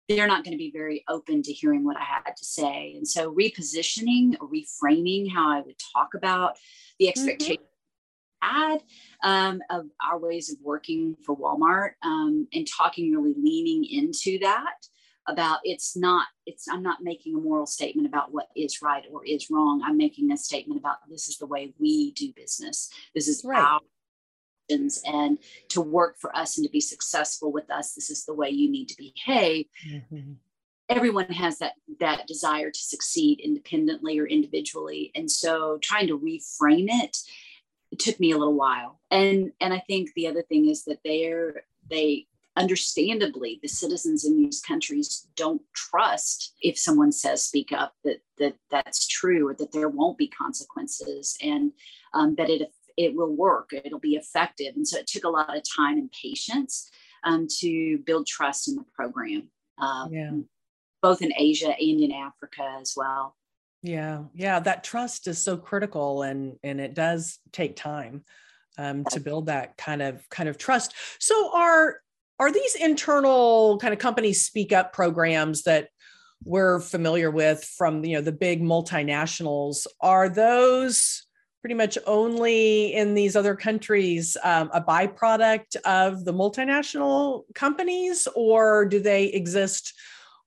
they're 0.08 0.26
not 0.26 0.44
going 0.44 0.52
to 0.52 0.58
be 0.58 0.72
very 0.72 1.04
open 1.08 1.42
to 1.42 1.52
hearing 1.52 1.84
what 1.84 1.96
I 1.96 2.04
had 2.04 2.36
to 2.36 2.44
say. 2.44 2.94
And 2.96 3.06
so 3.06 3.32
repositioning 3.32 4.36
reframing 4.38 5.32
how 5.32 5.50
I 5.56 5.60
would 5.60 5.76
talk 5.94 6.14
about 6.14 6.58
the 6.98 7.06
mm-hmm. 7.06 7.10
expectation 7.10 7.56
mm-hmm 7.56 7.64
had 8.40 8.78
um, 9.22 9.60
of 9.70 9.86
our 10.04 10.18
ways 10.18 10.50
of 10.50 10.58
working 10.62 11.16
for 11.24 11.36
Walmart 11.36 11.92
um, 12.02 12.46
and 12.52 12.66
talking 12.66 13.12
really 13.12 13.34
leaning 13.36 13.84
into 13.84 14.38
that 14.40 14.76
about 15.28 15.58
it's 15.62 15.96
not 15.96 16.26
it's 16.46 16.66
i'm 16.68 16.82
not 16.82 17.02
making 17.02 17.34
a 17.34 17.38
moral 17.38 17.66
statement 17.66 18.08
about 18.08 18.32
what 18.32 18.48
is 18.56 18.80
right 18.82 19.04
or 19.12 19.24
is 19.24 19.48
wrong 19.50 19.82
i'm 19.84 19.96
making 19.96 20.32
a 20.32 20.36
statement 20.36 20.80
about 20.80 20.96
this 21.08 21.28
is 21.28 21.36
the 21.36 21.46
way 21.46 21.72
we 21.78 22.12
do 22.12 22.32
business 22.34 22.90
this 23.14 23.28
is 23.28 23.44
right. 23.44 23.62
our 23.62 23.80
and 25.06 25.38
to 25.70 25.80
work 25.80 26.18
for 26.18 26.34
us 26.36 26.58
and 26.58 26.66
to 26.66 26.70
be 26.70 26.80
successful 26.80 27.52
with 27.52 27.70
us 27.70 27.94
this 27.94 28.10
is 28.10 28.24
the 28.24 28.34
way 28.34 28.50
you 28.50 28.70
need 28.70 28.86
to 28.86 28.96
behave 28.96 29.66
mm-hmm. 29.90 30.32
everyone 30.88 31.26
has 31.26 31.58
that 31.58 31.72
that 32.00 32.26
desire 32.26 32.70
to 32.70 32.80
succeed 32.80 33.40
independently 33.40 34.18
or 34.18 34.26
individually 34.26 35.10
and 35.14 35.30
so 35.30 35.78
trying 35.82 36.06
to 36.06 36.18
reframe 36.18 36.86
it 36.88 37.16
it 37.90 37.98
took 37.98 38.18
me 38.20 38.32
a 38.32 38.38
little 38.38 38.54
while. 38.54 39.00
And 39.10 39.52
and 39.60 39.72
i 39.72 39.82
think 39.86 40.10
the 40.14 40.26
other 40.26 40.42
thing 40.42 40.68
is 40.68 40.84
that 40.84 40.98
they're 41.04 41.62
they 41.90 42.26
understandably 42.56 43.60
the 43.62 43.68
citizens 43.68 44.24
in 44.24 44.36
these 44.36 44.60
countries 44.60 45.28
don't 45.36 45.62
trust 45.74 46.54
if 46.60 46.76
someone 46.76 47.12
says 47.12 47.44
speak 47.44 47.70
up 47.72 47.94
that 48.02 48.20
that 48.38 48.54
that's 48.68 49.06
true 49.06 49.48
or 49.48 49.54
that 49.54 49.70
there 49.70 49.88
won't 49.88 50.18
be 50.18 50.26
consequences 50.26 51.36
and 51.40 51.72
um, 52.14 52.34
that 52.34 52.50
it 52.50 52.70
it 52.96 53.14
will 53.14 53.34
work 53.34 53.70
it'll 53.72 54.00
be 54.00 54.16
effective. 54.16 54.74
And 54.74 54.86
so 54.86 54.98
it 54.98 55.06
took 55.06 55.24
a 55.24 55.28
lot 55.28 55.56
of 55.56 55.62
time 55.76 55.98
and 55.98 56.10
patience 56.10 56.90
um, 57.24 57.46
to 57.60 57.98
build 57.98 58.26
trust 58.26 58.68
in 58.68 58.74
the 58.74 58.84
program 58.94 59.48
um, 59.78 60.12
yeah. 60.12 60.30
both 61.00 61.22
in 61.22 61.32
asia 61.36 61.74
and 61.78 62.00
in 62.00 62.12
africa 62.12 62.76
as 62.80 62.94
well 62.96 63.36
yeah, 63.82 64.24
yeah, 64.34 64.60
that 64.60 64.84
trust 64.84 65.28
is 65.28 65.42
so 65.42 65.56
critical, 65.56 66.22
and 66.22 66.56
and 66.62 66.80
it 66.80 66.94
does 66.94 67.38
take 67.52 67.76
time 67.76 68.24
um, 68.76 69.04
to 69.10 69.20
build 69.20 69.46
that 69.46 69.76
kind 69.76 70.02
of 70.02 70.28
kind 70.30 70.48
of 70.48 70.58
trust. 70.58 70.94
So 71.20 71.50
are 71.54 72.00
are 72.40 72.52
these 72.52 72.74
internal 72.74 73.78
kind 73.78 73.92
of 73.92 74.00
company 74.00 74.32
speak 74.32 74.72
up 74.72 74.92
programs 74.92 75.62
that 75.62 75.88
we're 76.44 76.80
familiar 76.80 77.30
with 77.30 77.64
from 77.76 78.04
you 78.04 78.16
know 78.16 78.22
the 78.22 78.32
big 78.32 78.62
multinationals? 78.62 79.86
Are 80.00 80.28
those 80.28 81.24
pretty 81.60 81.74
much 81.74 81.98
only 82.06 82.94
in 82.94 83.14
these 83.14 83.36
other 83.36 83.54
countries 83.54 84.36
um, 84.42 84.70
a 84.72 84.80
byproduct 84.80 85.76
of 85.84 86.24
the 86.24 86.32
multinational 86.32 87.42
companies, 87.54 88.26
or 88.34 88.86
do 88.86 89.00
they 89.00 89.26
exist 89.26 89.92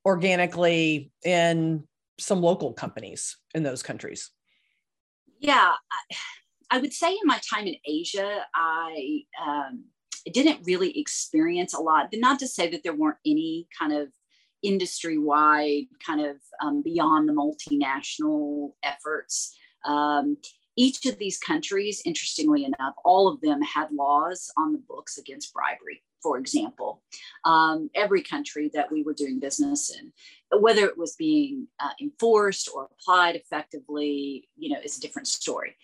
organically 0.06 1.12
in 1.24 1.88
some 2.22 2.42
local 2.42 2.74
companies 2.74 3.38
in 3.54 3.64
those 3.64 3.84
countries? 3.84 4.32
Yeah, 5.40 5.74
I, 6.70 6.78
would 6.78 6.94
say 6.94 7.12
in 7.12 7.26
my 7.26 7.40
time 7.52 7.68
in 7.68 7.76
Asia, 7.86 8.42
I 8.54 9.22
um, 9.44 9.86
didn't 10.32 10.66
really 10.66 10.98
experience 11.00 11.74
a 11.74 11.82
lot. 11.82 12.10
Not 12.14 12.40
to 12.40 12.48
say 12.48 12.70
that 12.70 12.84
there 12.84 12.96
weren't 12.96 13.18
any 13.26 13.68
kind 13.78 13.94
of 13.94 14.10
industry 14.62 15.18
wide, 15.18 15.86
kind 16.06 16.22
of 16.22 16.38
um, 16.64 16.84
beyond 16.84 17.28
the 17.28 17.34
multinational 17.34 18.74
efforts. 18.84 19.56
Um, 19.84 20.38
each 20.78 21.06
of 21.08 21.18
these 21.18 21.40
countries, 21.40 22.04
interestingly 22.06 22.66
enough, 22.66 22.94
all 23.04 23.28
of 23.28 23.42
them 23.42 23.62
had 23.64 23.92
laws 23.92 24.52
on 24.58 24.74
the 24.74 24.82
books 24.88 25.18
against 25.18 25.54
bribery 25.54 26.04
for 26.22 26.38
example, 26.38 27.02
um, 27.46 27.90
every 27.96 28.22
country 28.22 28.70
that 28.74 28.92
we 28.92 29.04
were 29.04 29.14
doing 29.14 29.40
business 29.40 29.92
in, 29.98 30.12
whether 30.60 30.86
it 30.86 30.98
was 30.98 31.16
being 31.16 31.68
uh, 31.80 31.90
enforced 32.02 32.70
or 32.74 32.90
applied 32.92 33.36
effectively, 33.36 34.50
you 34.58 34.70
know, 34.70 34.80
is 34.84 34.98
a 34.98 35.02
different 35.02 35.28
story. 35.28 35.76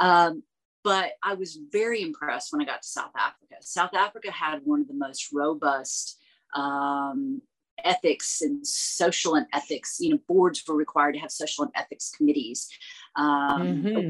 Um, 0.00 0.42
but 0.82 1.12
I 1.22 1.34
was 1.34 1.58
very 1.72 2.02
impressed 2.02 2.52
when 2.52 2.62
I 2.62 2.64
got 2.64 2.82
to 2.82 2.88
South 2.88 3.10
Africa. 3.16 3.56
South 3.60 3.94
Africa 3.94 4.30
had 4.30 4.60
one 4.64 4.80
of 4.80 4.88
the 4.88 4.94
most 4.94 5.32
robust 5.32 6.16
um, 6.54 7.42
ethics 7.84 8.40
and 8.40 8.66
social 8.66 9.34
and 9.34 9.46
ethics. 9.52 9.96
You 9.98 10.10
know, 10.10 10.20
boards 10.28 10.62
were 10.66 10.76
required 10.76 11.14
to 11.14 11.20
have 11.20 11.30
social 11.30 11.64
and 11.64 11.72
ethics 11.74 12.12
committees. 12.16 12.68
Um, 13.16 13.82
mm-hmm. 13.82 14.08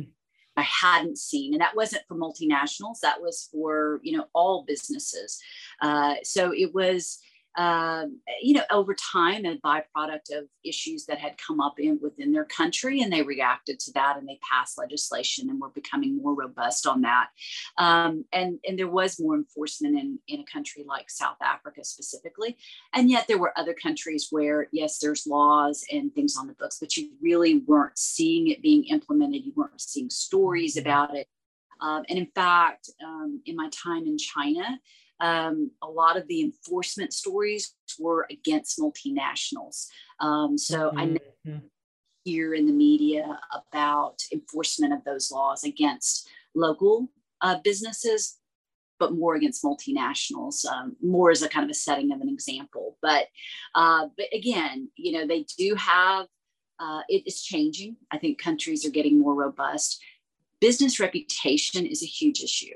I 0.59 0.63
hadn't 0.63 1.19
seen, 1.19 1.53
and 1.53 1.61
that 1.61 1.77
wasn't 1.77 2.05
for 2.09 2.17
multinationals. 2.17 3.01
That 3.03 3.21
was 3.21 3.49
for 3.53 4.01
you 4.03 4.17
know 4.17 4.27
all 4.35 4.65
businesses. 4.67 5.41
Uh, 5.81 6.17
so 6.23 6.53
it 6.53 6.75
was 6.75 7.19
um, 7.57 8.21
you 8.43 8.53
know, 8.53 8.65
over 8.71 8.95
time, 8.95 9.47
a 9.47 9.57
byproduct 9.59 10.37
of 10.37 10.45
issues 10.65 11.07
that 11.07 11.19
had 11.19 11.39
come 11.39 11.61
up 11.61 11.81
in 11.81 11.99
within 12.03 12.33
their 12.33 12.45
country, 12.45 13.01
and 13.01 13.13
they 13.13 13.23
reacted 13.23 13.81
to 13.81 13.93
that, 13.93 14.17
and 14.19 14.29
they 14.29 14.39
passed 14.49 14.79
legislation, 14.79 15.49
and 15.49 15.61
were 15.61 15.71
becoming 15.71 16.19
more 16.19 16.35
robust 16.35 16.87
on 16.87 17.01
that. 17.03 17.29
Um, 17.79 18.25
and 18.33 18.59
and 18.67 18.79
there 18.79 18.89
was 18.89 19.19
more 19.19 19.35
enforcement 19.35 19.99
in 19.99 20.19
in 20.29 20.41
a 20.41 20.45
country 20.45 20.85
like 20.87 21.09
South 21.09 21.39
Africa 21.43 21.83
specifically, 21.83 22.57
and 22.93 23.11
yet 23.11 23.27
there 23.27 23.39
were 23.39 23.59
other 23.59 23.75
countries 23.75 24.29
where 24.31 24.69
yes, 24.73 24.99
there's 24.99 25.27
laws 25.27 25.85
and 25.91 26.15
things 26.15 26.37
on 26.37 26.47
the 26.47 26.55
books, 26.55 26.79
but 26.79 26.97
you 26.97 27.11
really 27.23 27.59
weren't 27.67 27.99
seeing 27.99 28.49
it 28.49 28.63
being 28.63 28.85
implemented. 28.85 29.45
You 29.45 29.53
weren't 29.57 29.81
seeing 29.81 30.11
stories 30.11 30.77
mm-hmm. 30.77 30.87
about 30.87 31.17
it. 31.17 31.27
Um, 31.81 32.05
and 32.09 32.19
in 32.19 32.27
fact, 32.35 32.91
um, 33.05 33.43
in 33.45 33.57
my 33.57 33.69
time 33.71 34.07
in 34.07 34.17
China, 34.19 34.79
um, 35.21 35.71
a 35.83 35.87
lot 35.87 36.17
of 36.17 36.27
the 36.29 36.43
enforcement 36.43 37.13
stories 37.13 37.75
were 37.99 38.27
against 38.31 38.79
multinationals. 38.79 39.87
Um, 40.21 40.59
so 40.59 40.89
mm-hmm. 40.91 40.99
I 40.99 41.05
know 41.05 41.19
mm-hmm. 41.47 41.59
hear 42.25 42.55
in 42.55 42.67
the 42.67 42.73
media 42.73 43.39
about 43.53 44.17
enforcement 44.33 44.93
of 44.93 45.05
those 45.05 45.31
laws 45.31 45.65
against 45.65 46.29
local 46.55 47.09
uh, 47.41 47.59
businesses, 47.63 48.39
but 48.99 49.15
more 49.15 49.35
against 49.35 49.63
multinationals, 49.63 50.65
um, 50.67 50.97
more 51.03 51.31
as 51.31 51.43
a 51.43 51.49
kind 51.49 51.65
of 51.65 51.71
a 51.71 51.75
setting 51.75 52.13
of 52.13 52.21
an 52.21 52.29
example. 52.29 52.97
But 53.03 53.27
uh, 53.75 54.09
but 54.17 54.27
again, 54.33 54.91
you 54.97 55.13
know, 55.13 55.27
they 55.27 55.47
do 55.59 55.75
have. 55.75 56.27
Uh, 56.79 57.01
it 57.09 57.23
is 57.27 57.43
changing. 57.43 57.97
I 58.11 58.19
think 58.19 58.39
countries 58.39 58.85
are 58.85 58.91
getting 58.91 59.19
more 59.19 59.35
robust. 59.35 59.99
Business 60.61 61.01
reputation 61.01 61.87
is 61.87 62.03
a 62.03 62.07
huge 62.07 62.43
issue. 62.43 62.75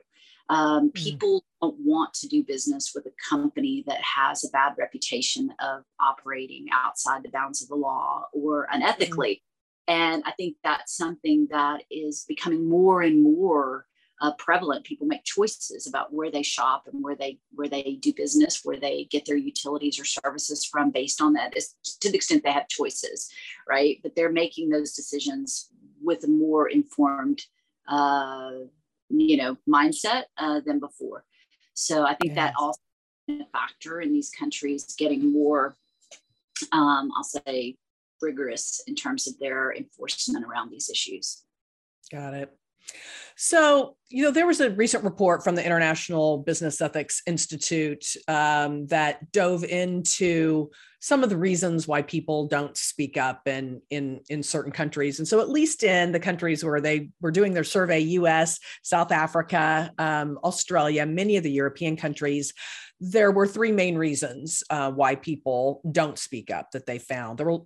Um, 0.51 0.91
mm. 0.91 0.95
people 0.95 1.45
don't 1.63 1.77
want 1.79 2.13
to 2.15 2.29
do 2.29 2.43
business 2.43 2.93
with 2.95 3.07
a 3.07 3.13
company 3.29 3.85
that 3.87 4.01
has 4.03 4.45
a 4.45 4.51
bad 4.51 4.75
reputation 4.77 5.55
of 5.61 5.85
operating 6.01 6.67
outside 6.73 7.23
the 7.23 7.31
bounds 7.31 7.63
of 7.63 7.69
the 7.69 7.77
law 7.77 8.27
or 8.33 8.67
unethically. 8.75 9.37
Mm. 9.37 9.41
And 9.87 10.23
I 10.27 10.33
think 10.33 10.57
that's 10.63 10.97
something 10.97 11.47
that 11.51 11.85
is 11.91 12.25
becoming 12.29 12.69
more 12.69 13.03
and 13.03 13.23
more 13.23 13.87
uh, 14.21 14.33
prevalent. 14.35 14.85
People 14.85 15.07
make 15.07 15.25
choices 15.25 15.87
about 15.87 16.13
where 16.13 16.31
they 16.31 16.43
shop 16.43 16.85
and 16.93 17.03
where 17.03 17.17
they 17.17 17.39
where 17.53 17.69
they 17.69 17.99
do 18.01 18.13
business, 18.13 18.61
where 18.65 18.77
they 18.77 19.05
get 19.11 19.25
their 19.25 19.37
utilities 19.37 19.99
or 19.99 20.05
services 20.05 20.65
from, 20.65 20.91
based 20.91 21.23
on 21.23 21.33
that. 21.33 21.57
Is 21.57 21.75
to 22.01 22.11
the 22.11 22.17
extent 22.17 22.43
they 22.43 22.53
have 22.53 22.69
choices, 22.69 23.31
right? 23.69 23.99
But 24.03 24.15
they're 24.15 24.33
making 24.33 24.69
those 24.69 24.93
decisions 24.93 25.71
with 26.03 26.25
a 26.25 26.29
more 26.29 26.69
informed 26.69 27.41
uh, 27.89 28.51
you 29.11 29.37
know 29.37 29.57
mindset 29.69 30.25
uh, 30.39 30.61
than 30.65 30.79
before. 30.79 31.25
So 31.75 32.05
i 32.05 32.15
think 32.15 32.35
yes. 32.35 32.37
that 32.37 32.55
also 32.59 32.81
a 33.29 33.47
factor 33.53 34.01
in 34.01 34.13
these 34.13 34.31
countries 34.31 34.95
getting 34.99 35.33
more 35.33 35.77
um, 36.73 37.11
i'll 37.17 37.25
say 37.25 37.77
rigorous 38.21 38.83
in 38.87 38.95
terms 38.95 39.27
of 39.27 39.39
their 39.39 39.75
enforcement 39.75 40.45
around 40.45 40.71
these 40.71 40.91
issues. 40.91 41.45
Got 42.13 42.35
it 42.35 42.60
so, 43.43 43.97
you 44.11 44.23
know, 44.23 44.31
there 44.31 44.47
was 44.47 44.61
a 44.61 44.69
recent 44.69 45.03
report 45.03 45.43
from 45.43 45.55
the 45.55 45.65
International 45.65 46.37
Business 46.39 46.79
Ethics 46.79 47.23
Institute 47.27 48.05
um, 48.29 48.87
that 48.89 49.33
dove 49.33 49.65
into 49.65 50.71
some 51.01 51.23
of 51.23 51.31
the 51.31 51.39
reasons 51.39 51.89
why 51.89 52.03
people 52.03 52.47
don't 52.49 52.77
speak 52.77 53.17
up 53.17 53.49
in, 53.49 53.81
in 53.89 54.21
in 54.29 54.43
certain 54.43 54.73
countries. 54.73 55.19
And 55.19 55.27
so, 55.27 55.41
at 55.41 55.49
least 55.49 55.85
in 55.85 56.13
the 56.13 56.21
countries 56.21 56.63
where 56.63 56.83
they 56.83 57.09
were 57.23 57.31
doing 57.31 57.55
their 57.55 57.65
survey, 57.65 58.01
U.S., 58.01 58.59
South 58.83 59.11
Africa, 59.11 59.91
um, 59.97 60.39
Australia, 60.45 61.07
many 61.07 61.39
of 61.39 61.43
the 61.43 61.51
European 61.51 61.97
countries, 61.97 62.53
there 63.01 63.33
were 63.33 63.47
three 63.47 63.73
main 63.73 63.97
reasons 63.97 64.63
uh, 64.69 64.91
why 64.93 65.15
people 65.15 65.81
don't 65.91 66.19
speak 66.19 66.51
up 66.51 66.73
that 66.73 66.85
they 66.85 66.99
found. 66.99 67.39
There 67.39 67.47
were 67.47 67.61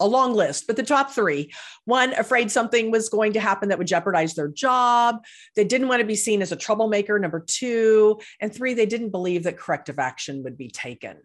a 0.00 0.06
long 0.06 0.34
list, 0.34 0.66
but 0.66 0.76
the 0.76 0.82
top 0.82 1.12
three 1.12 1.52
one, 1.84 2.12
afraid 2.14 2.50
something 2.50 2.90
was 2.90 3.08
going 3.08 3.32
to 3.34 3.40
happen 3.40 3.68
that 3.68 3.78
would 3.78 3.86
jeopardize 3.86 4.34
their 4.34 4.48
job. 4.48 5.24
They 5.54 5.64
didn't 5.64 5.88
want 5.88 6.00
to 6.00 6.06
be 6.06 6.16
seen 6.16 6.42
as 6.42 6.52
a 6.52 6.56
troublemaker. 6.56 7.18
Number 7.18 7.44
two, 7.46 8.20
and 8.40 8.52
three, 8.52 8.74
they 8.74 8.86
didn't 8.86 9.10
believe 9.10 9.44
that 9.44 9.58
corrective 9.58 9.98
action 9.98 10.42
would 10.42 10.58
be 10.58 10.68
taken. 10.68 11.16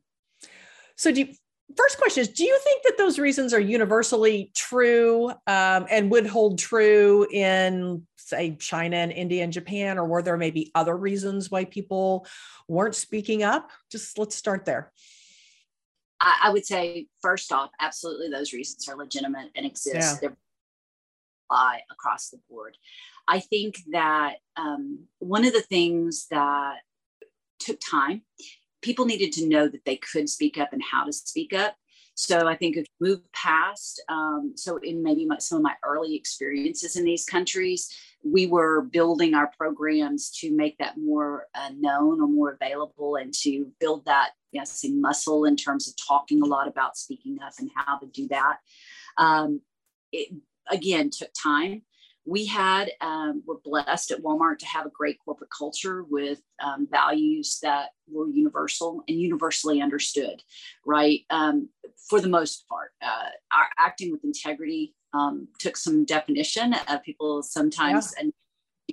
So, 0.95 1.11
do 1.11 1.21
you, 1.21 1.27
first 1.75 1.97
question 1.97 2.21
is 2.21 2.29
Do 2.29 2.43
you 2.43 2.59
think 2.63 2.83
that 2.83 2.97
those 2.97 3.19
reasons 3.19 3.53
are 3.53 3.59
universally 3.59 4.51
true 4.55 5.29
um, 5.47 5.85
and 5.89 6.11
would 6.11 6.27
hold 6.27 6.59
true 6.59 7.27
in, 7.31 8.05
say, 8.17 8.55
China 8.55 8.97
and 8.97 9.11
India 9.11 9.43
and 9.43 9.51
Japan, 9.51 9.97
or 9.97 10.05
were 10.05 10.21
there 10.21 10.37
maybe 10.37 10.71
other 10.75 10.95
reasons 10.95 11.51
why 11.51 11.65
people 11.65 12.27
weren't 12.67 12.95
speaking 12.95 13.43
up? 13.43 13.71
Just 13.91 14.17
let's 14.17 14.35
start 14.35 14.65
there. 14.65 14.91
I, 16.21 16.37
I 16.43 16.49
would 16.51 16.65
say, 16.65 17.07
first 17.21 17.51
off, 17.51 17.71
absolutely 17.79 18.29
those 18.29 18.53
reasons 18.53 18.87
are 18.87 18.95
legitimate 18.95 19.49
and 19.55 19.65
exist. 19.65 19.95
Yeah. 20.21 20.29
They 20.29 20.35
apply 21.49 21.81
across 21.91 22.29
the 22.29 22.39
board. 22.49 22.77
I 23.27 23.39
think 23.39 23.79
that 23.91 24.35
um, 24.55 25.05
one 25.19 25.45
of 25.45 25.53
the 25.53 25.61
things 25.61 26.27
that 26.31 26.77
took 27.59 27.79
time, 27.79 28.21
people 28.81 29.05
needed 29.05 29.31
to 29.33 29.47
know 29.47 29.67
that 29.67 29.85
they 29.85 29.97
could 29.97 30.29
speak 30.29 30.57
up 30.57 30.73
and 30.73 30.81
how 30.83 31.05
to 31.05 31.13
speak 31.13 31.53
up. 31.53 31.75
So 32.13 32.47
I 32.47 32.55
think 32.55 32.77
if 32.77 32.85
you 32.99 33.07
move 33.07 33.21
past, 33.33 34.03
um, 34.09 34.53
so 34.55 34.77
in 34.77 35.01
maybe 35.01 35.25
my, 35.25 35.37
some 35.39 35.57
of 35.57 35.63
my 35.63 35.75
early 35.83 36.15
experiences 36.15 36.95
in 36.95 37.03
these 37.03 37.25
countries, 37.25 37.89
we 38.23 38.47
were 38.47 38.81
building 38.81 39.33
our 39.33 39.51
programs 39.57 40.29
to 40.41 40.51
make 40.51 40.77
that 40.77 40.97
more 40.97 41.47
uh, 41.55 41.69
known 41.79 42.21
or 42.21 42.27
more 42.27 42.51
available 42.51 43.15
and 43.15 43.33
to 43.41 43.71
build 43.79 44.05
that 44.05 44.31
yes, 44.51 44.83
muscle 44.87 45.45
in 45.45 45.55
terms 45.55 45.87
of 45.87 45.93
talking 46.07 46.41
a 46.41 46.45
lot 46.45 46.67
about 46.67 46.97
speaking 46.97 47.37
up 47.45 47.53
and 47.59 47.69
how 47.75 47.97
to 47.97 48.07
do 48.07 48.27
that. 48.29 48.57
Um, 49.17 49.61
it 50.11 50.33
again 50.69 51.09
took 51.09 51.29
time. 51.33 51.83
We 52.23 52.45
had, 52.45 52.91
um, 53.01 53.41
we're 53.47 53.57
blessed 53.63 54.11
at 54.11 54.21
Walmart 54.21 54.59
to 54.59 54.67
have 54.67 54.85
a 54.85 54.91
great 54.91 55.17
corporate 55.25 55.49
culture 55.57 56.03
with 56.03 56.39
um, 56.63 56.87
values 56.89 57.57
that 57.63 57.89
were 58.07 58.29
universal 58.29 59.03
and 59.07 59.19
universally 59.19 59.81
understood, 59.81 60.43
right? 60.85 61.21
Um, 61.31 61.69
for 62.07 62.21
the 62.21 62.29
most 62.29 62.67
part, 62.69 62.91
uh, 63.01 63.29
our 63.51 63.67
acting 63.79 64.11
with 64.11 64.23
integrity 64.23 64.93
um, 65.13 65.47
took 65.57 65.75
some 65.75 66.05
definition. 66.05 66.75
of 66.87 67.03
people 67.03 67.41
sometimes 67.41 68.13
yeah. 68.15 68.23
and 68.23 68.33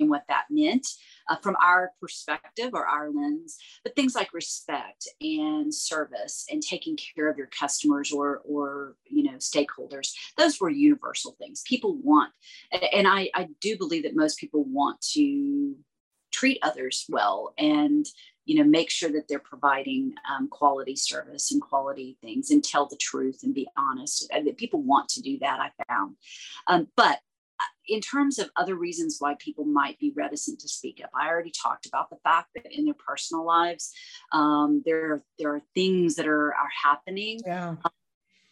what 0.07 0.25
that 0.29 0.45
meant 0.51 0.87
uh, 1.29 1.37
from 1.37 1.57
our 1.63 1.93
perspective 2.01 2.71
or 2.75 2.87
our 2.87 3.11
lens, 3.11 3.57
but 3.83 3.97
things 3.97 4.15
like 4.15 4.33
respect 4.33 5.09
and 5.21 5.75
service 5.75 6.47
and 6.51 6.63
taking 6.63 6.97
care 6.97 7.29
of 7.29 7.39
your 7.39 7.49
customers 7.49 8.13
or 8.13 8.43
or 8.45 8.97
you 9.07 9.23
know 9.23 9.39
stakeholders, 9.39 10.13
those 10.37 10.61
were 10.61 10.71
universal 10.71 11.35
things. 11.39 11.63
People 11.67 11.97
want, 12.03 12.33
and 12.93 13.09
I, 13.09 13.31
I 13.35 13.49
do 13.61 13.77
believe 13.77 14.03
that 14.05 14.15
most 14.15 14.39
people 14.39 14.65
want 14.65 15.01
to 15.13 15.75
treat 16.33 16.59
others 16.63 17.07
well 17.09 17.55
and 17.59 18.07
you 18.45 18.57
know 18.57 18.69
make 18.69 18.91
sure 18.91 19.11
that 19.11 19.29
they're 19.29 19.39
providing 19.39 20.15
um, 20.31 20.49
quality 20.49 20.95
service 20.95 21.53
and 21.53 21.63
quality 21.63 22.17
things 22.23 22.51
and 22.51 22.63
tell 22.63 22.87
the 22.87 22.97
truth 22.97 23.41
and 23.43 23.55
be 23.55 23.67
honest 23.77 24.29
and 24.31 24.57
people 24.57 24.83
want 24.83 25.09
to 25.09 25.23
do 25.23 25.39
that 25.39 25.59
i 25.61 25.85
found 25.89 26.17
um, 26.67 26.87
but 26.97 27.19
in 27.89 28.01
terms 28.01 28.39
of 28.39 28.51
other 28.57 28.75
reasons 28.75 29.17
why 29.19 29.35
people 29.39 29.65
might 29.65 29.99
be 29.99 30.13
reticent 30.15 30.61
to 30.61 30.69
speak 30.69 31.01
up, 31.03 31.11
I 31.15 31.29
already 31.29 31.51
talked 31.51 31.87
about 31.87 32.11
the 32.11 32.19
fact 32.23 32.51
that 32.55 32.67
in 32.71 32.85
their 32.85 32.95
personal 32.95 33.45
lives, 33.45 33.93
um, 34.33 34.83
there 34.85 35.23
there 35.39 35.55
are 35.55 35.63
things 35.75 36.15
that 36.17 36.27
are 36.27 36.55
are 36.55 36.71
happening 36.85 37.41
yeah. 37.47 37.71
um, 37.71 37.91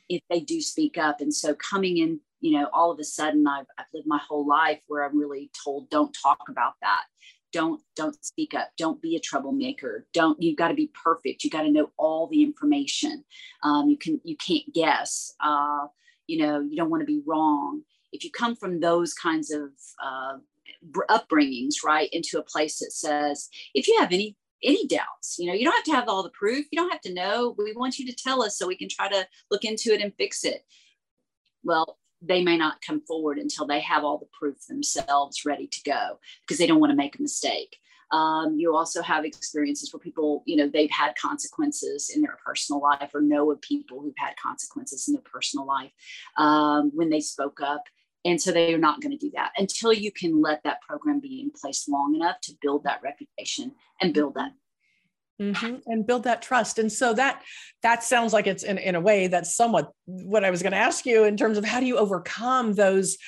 if 0.09 0.23
they 0.31 0.41
do 0.41 0.61
speak 0.61 0.97
up, 0.97 1.21
and 1.21 1.35
so 1.35 1.55
coming 1.55 1.99
in, 1.99 2.21
you 2.41 2.53
know, 2.59 2.69
all 2.73 2.91
of 2.91 2.99
a 2.99 3.05
sudden, 3.05 3.47
I've, 3.47 3.67
I've 3.79 3.87
lived 3.93 4.07
my 4.07 4.21
whole 4.27 4.47
life 4.47 4.81
where 4.87 5.05
I'm 5.05 5.19
really 5.19 5.51
told, 5.65 5.91
don't 5.91 6.17
talk 6.23 6.41
about 6.49 6.75
that. 6.81 7.05
Don't 7.53 7.81
don't 7.95 8.23
speak 8.25 8.55
up. 8.55 8.71
Don't 8.77 9.01
be 9.01 9.17
a 9.17 9.21
troublemaker. 9.21 10.07
Don't 10.13 10.41
you've 10.43 10.57
got 10.57 10.69
to 10.69 10.75
be 10.75 10.91
perfect. 11.03 11.45
You 11.45 11.51
got 11.51 11.63
to 11.63 11.71
know 11.71 11.91
all 11.97 12.27
the 12.27 12.43
information. 12.43 13.25
Um, 13.63 13.89
you 13.89 13.97
can 13.97 14.21
you 14.25 14.37
can't 14.37 14.73
guess. 14.73 15.35
Uh, 15.41 15.87
you 16.27 16.39
know 16.39 16.61
you 16.61 16.77
don't 16.77 16.91
want 16.91 17.03
to 17.03 17.07
be 17.07 17.23
wrong 17.25 17.83
if 18.17 18.25
you 18.25 18.31
come 18.31 18.57
from 18.57 18.81
those 18.81 19.13
kinds 19.13 19.53
of 19.53 19.69
uh, 20.03 20.39
upbringings, 21.11 21.85
right, 21.85 22.09
into 22.13 22.39
a 22.39 22.43
place 22.43 22.79
that 22.79 22.93
says, 22.93 23.49
if 23.75 23.87
you 23.87 23.99
have 24.01 24.13
any 24.13 24.37
any 24.63 24.87
doubts, 24.87 25.37
you 25.39 25.47
know, 25.47 25.53
you 25.53 25.65
don't 25.65 25.75
have 25.75 25.85
to 25.85 25.93
have 25.93 26.09
all 26.09 26.23
the 26.23 26.31
proof. 26.31 26.65
You 26.73 26.81
don't 26.81 26.91
have 26.91 27.03
to 27.03 27.13
know. 27.13 27.55
We 27.59 27.75
want 27.75 27.99
you 27.99 28.07
to 28.07 28.17
tell 28.17 28.43
us 28.43 28.59
so 28.59 28.67
we 28.67 28.77
can 28.77 28.89
try 28.89 29.07
to 29.07 29.27
look 29.51 29.65
into 29.65 29.93
it 29.93 30.01
and 30.01 30.15
fix 30.17 30.45
it. 30.45 30.65
Well, 31.63 31.99
they 32.23 32.43
may 32.43 32.57
not 32.57 32.81
come 32.81 33.03
forward 33.03 33.39
until 33.39 33.67
they 33.67 33.81
have 33.81 34.03
all 34.03 34.17
the 34.17 34.29
proof 34.33 34.57
themselves 34.67 35.45
ready 35.45 35.67
to 35.67 35.83
go 35.85 36.19
because 36.41 36.59
they 36.59 36.67
don't 36.67 36.81
want 36.81 36.91
to 36.91 36.97
make 36.97 37.19
a 37.19 37.23
mistake. 37.23 37.77
Um, 38.13 38.57
you 38.57 38.75
also 38.75 39.03
have 39.03 39.25
experiences 39.25 39.93
where 39.93 40.01
people, 40.01 40.43
you 40.47 40.57
know, 40.57 40.69
they've 40.69 40.91
had 40.91 41.15
consequences 41.17 42.11
in 42.15 42.23
their 42.23 42.39
personal 42.45 42.81
life 42.81 43.11
or 43.15 43.21
know 43.21 43.51
of 43.51 43.61
people 43.61 44.01
who've 44.01 44.15
had 44.17 44.35
consequences 44.43 45.09
in 45.09 45.15
their 45.15 45.23
personal 45.23 45.67
life 45.67 45.91
um, 46.37 46.91
when 46.95 47.11
they 47.11 47.21
spoke 47.21 47.61
up 47.61 47.83
and 48.27 48.41
so 48.43 48.51
they 48.51 48.75
are 48.75 48.79
not 48.79 49.01
going 49.01 49.13
to 49.13 49.19
do 49.19 49.31
that 49.35 49.53
until 49.57 49.93
you 49.93 50.11
can 50.11 50.43
let 50.43 50.63
that 50.65 50.83
program 50.83 51.21
be 51.21 51.41
in 51.41 51.51
place 51.51 51.89
long 51.89 52.15
enough 52.15 52.41
to 52.43 52.53
build 52.61 52.85
that 52.85 53.01
reputation 53.03 53.73
and 54.01 54.13
build 54.13 54.35
that 54.35 54.53
Mm-hmm. 55.39 55.77
and 55.85 56.07
build 56.07 56.25
that 56.25 56.41
trust 56.41 56.79
and 56.79 56.91
so 56.91 57.13
that 57.13 57.43
that 57.83 58.03
sounds 58.03 58.33
like 58.33 58.47
it's 58.47 58.63
in, 58.63 58.79
in 58.79 58.95
a 58.95 59.01
way 59.03 59.27
that's 59.27 59.55
somewhat 59.55 59.93
what 60.07 60.47
i 60.47 60.51
was 60.51 60.63
going 60.63 60.73
to 60.73 60.79
ask 60.79 61.05
you 61.05 61.25
in 61.25 61.37
terms 61.37 61.59
of 61.59 61.65
how 61.67 61.79
do 61.79 61.85
you 61.85 61.99
overcome 61.99 62.73
those 62.73 63.19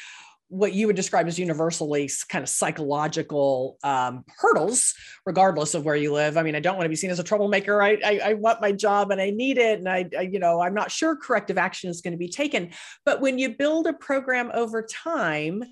what 0.49 0.73
you 0.73 0.87
would 0.87 0.97
describe 0.97 1.27
as 1.27 1.39
universally 1.39 2.11
kind 2.29 2.43
of 2.43 2.49
psychological 2.49 3.77
um, 3.85 4.25
hurdles, 4.39 4.95
regardless 5.27 5.75
of 5.75 5.85
where 5.85 5.97
you 5.97 6.13
live. 6.13 6.37
I 6.37 6.43
mean, 6.43 6.55
I 6.55 6.61
don't 6.61 6.77
want 6.77 6.87
to 6.87 6.91
be 6.91 6.97
seen 6.97 7.11
as 7.11 7.19
a 7.19 7.25
troublemaker. 7.25 7.83
I, 7.83 7.99
I, 8.05 8.21
I 8.25 8.35
want 8.35 8.61
my 8.61 8.73
job 8.73 9.11
and 9.11 9.21
I 9.21 9.31
need 9.31 9.59
it, 9.59 9.79
and 9.79 9.89
I, 9.89 10.09
I, 10.17 10.23
you 10.23 10.39
know, 10.39 10.61
I'm 10.61 10.75
not 10.75 10.91
sure 10.91 11.17
corrective 11.17 11.59
action 11.59 11.91
is 11.91 12.01
going 12.01 12.13
to 12.13 12.19
be 12.19 12.31
taken. 12.31 12.71
But 13.05 13.21
when 13.21 13.39
you 13.39 13.51
build 13.51 13.87
a 13.87 13.93
program 13.93 14.51
over 14.55 14.83
time, 14.83 15.63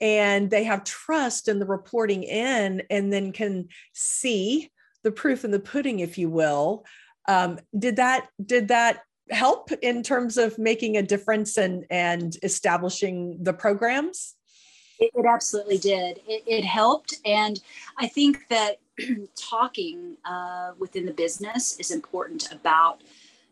and 0.00 0.50
they 0.50 0.64
have 0.64 0.84
trust 0.84 1.48
in 1.48 1.58
the 1.58 1.66
reporting 1.66 2.22
in, 2.22 2.82
and 2.90 3.12
then 3.12 3.32
can 3.32 3.68
see 3.92 4.70
the 5.04 5.12
proof 5.12 5.44
in 5.44 5.50
the 5.50 5.60
pudding, 5.60 6.00
if 6.00 6.18
you 6.18 6.28
will. 6.28 6.84
Um, 7.26 7.58
did 7.78 7.96
that 7.96 8.26
did 8.44 8.68
that 8.68 9.00
help 9.30 9.70
in 9.82 10.02
terms 10.02 10.36
of 10.36 10.58
making 10.58 10.96
a 10.96 11.02
difference 11.02 11.56
and 11.56 11.84
and 11.90 12.36
establishing 12.42 13.38
the 13.42 13.52
programs? 13.52 14.34
It, 14.98 15.10
it 15.14 15.26
absolutely 15.26 15.78
did. 15.78 16.20
It, 16.26 16.42
it, 16.46 16.64
helped, 16.64 17.14
and 17.24 17.60
I 17.98 18.08
think 18.08 18.48
that 18.48 18.80
talking 19.36 20.16
uh, 20.24 20.72
within 20.78 21.06
the 21.06 21.12
business 21.12 21.78
is 21.78 21.90
important 21.90 22.50
about 22.50 23.02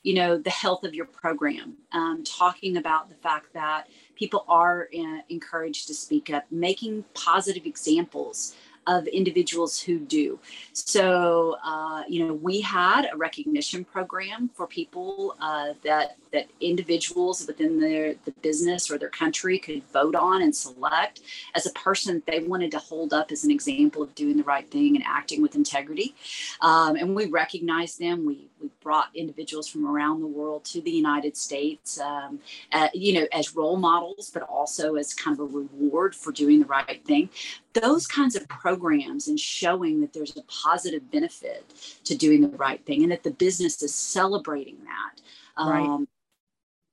you 0.02 0.14
know 0.14 0.38
the 0.38 0.50
health 0.50 0.84
of 0.84 0.94
your 0.94 1.06
program 1.06 1.74
um, 1.92 2.22
talking 2.24 2.76
about 2.76 3.08
the 3.08 3.16
fact 3.16 3.52
that 3.54 3.88
people 4.14 4.44
are 4.48 4.88
uh, 4.96 5.18
encouraged 5.28 5.88
to 5.88 5.94
speak 5.94 6.30
up 6.30 6.44
making 6.50 7.04
positive 7.14 7.66
examples 7.66 8.54
of 8.87 9.07
individuals 9.09 9.81
who 9.81 9.99
do. 9.99 10.38
So, 10.72 11.57
uh, 11.64 12.05
you 12.09 12.27
know, 12.27 12.35
we 12.35 12.61
had 12.61 13.09
a 13.12 13.16
recognition 13.16 13.85
program 13.85 14.51
for 14.55 14.66
people 14.66 15.37
uh, 15.40 15.75
that 15.85 16.16
that 16.33 16.49
individuals 16.61 17.46
within 17.46 17.81
their 17.81 18.14
the 18.25 18.33
business 18.42 18.90
or 18.90 18.99
their 18.99 19.09
country 19.09 19.59
could 19.59 19.83
vote 19.92 20.14
on 20.14 20.42
and 20.42 20.55
select 20.55 21.20
as 21.55 21.66
a 21.66 21.70
person 21.70 22.22
they 22.27 22.40
wanted 22.40 22.70
to 22.70 22.79
hold 22.79 23.12
up 23.12 23.33
as 23.33 23.44
an 23.44 23.51
example 23.51 24.03
of 24.03 24.14
doing 24.14 24.37
the 24.37 24.44
right 24.44 24.70
thing 24.70 24.96
and 24.96 25.05
acting 25.07 25.40
with 25.40 25.55
integrity. 25.55 26.14
Um, 26.61 26.96
and 26.96 27.14
we 27.14 27.27
recognized 27.27 27.99
them. 27.99 28.27
We 28.27 28.49
we 28.60 28.70
brought 28.80 29.08
individuals 29.14 29.68
from 29.68 29.86
around 29.86 30.20
the 30.20 30.26
world 30.26 30.64
to 30.66 30.80
the 30.80 30.90
United 30.90 31.36
States, 31.36 32.00
um, 32.00 32.40
uh, 32.72 32.88
you 32.94 33.12
know, 33.12 33.26
as 33.32 33.54
role 33.54 33.76
models, 33.76 34.30
but 34.32 34.42
also 34.42 34.96
as 34.96 35.14
kind 35.14 35.38
of 35.38 35.40
a 35.40 35.58
reward 35.58 36.14
for 36.14 36.32
doing 36.32 36.60
the 36.60 36.66
right 36.66 37.04
thing. 37.04 37.28
Those 37.72 38.06
kinds 38.06 38.36
of 38.36 38.48
programs 38.48 39.28
and 39.28 39.38
showing 39.38 40.00
that 40.00 40.12
there's 40.12 40.36
a 40.36 40.42
positive 40.42 41.10
benefit 41.10 41.64
to 42.04 42.16
doing 42.16 42.40
the 42.40 42.56
right 42.56 42.84
thing 42.84 43.02
and 43.02 43.12
that 43.12 43.22
the 43.22 43.30
business 43.30 43.82
is 43.82 43.94
celebrating 43.94 44.78
that. 44.84 45.20
Um, 45.58 45.70
right 45.70 46.08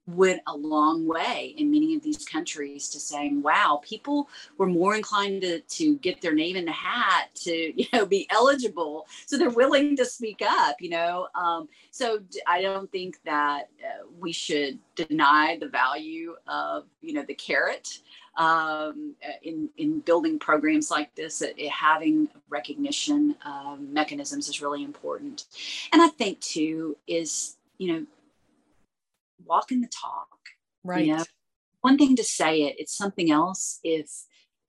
went 0.06 0.42
a 0.48 0.56
long 0.56 1.08
way 1.08 1.54
in 1.58 1.72
many 1.72 1.96
of 1.96 2.04
these 2.04 2.26
countries 2.26 2.90
to 2.90 3.00
saying, 3.00 3.42
wow, 3.42 3.82
people 3.84 4.30
were 4.58 4.68
more 4.68 4.96
inclined 4.96 5.42
to, 5.42 5.62
to 5.62 5.98
get 5.98 6.20
their 6.22 6.34
name 6.34 6.56
in 6.56 6.66
the 6.66 6.72
hat 6.72 7.30
to, 7.36 7.52
you 7.82 7.88
know, 7.94 8.06
be 8.06 8.28
eligible. 8.30 9.08
So 9.26 9.38
they're 9.38 9.50
willing 9.50 9.96
to 9.98 10.06
speak 10.06 10.42
up, 10.46 10.82
you 10.82 10.90
know. 10.90 11.28
Um, 11.36 11.70
so 11.92 12.20
I 12.48 12.62
don't 12.62 12.92
think 12.92 13.18
that 13.26 13.70
uh, 13.82 14.06
we 14.20 14.32
should 14.32 14.80
deny 14.96 15.58
the 15.60 15.70
value 15.70 16.36
of, 16.48 16.86
you 17.02 17.14
know, 17.14 17.24
the 17.24 17.36
carrot 17.36 18.00
um, 18.36 19.14
in, 19.44 19.70
in 19.78 20.00
building 20.00 20.40
programs 20.40 20.90
like 20.90 21.14
this, 21.16 21.42
uh, 21.42 21.48
having 21.72 22.28
recognition 22.50 23.36
um, 23.46 23.94
mechanisms 23.94 24.50
is 24.50 24.62
really 24.62 24.84
important. 24.84 25.46
And 25.92 26.02
I 26.02 26.08
think 26.08 26.40
too 26.42 26.98
is, 27.08 27.58
you 27.78 27.94
know, 27.94 28.06
walking 29.46 29.82
the 29.82 29.88
talk 29.88 30.28
Right. 30.84 31.06
You 31.06 31.18
know? 31.18 31.24
One 31.82 31.98
thing 31.98 32.16
to 32.16 32.24
say 32.24 32.64
it, 32.64 32.76
it's 32.80 32.96
something 32.96 33.32
else 33.32 33.80
if 33.84 34.10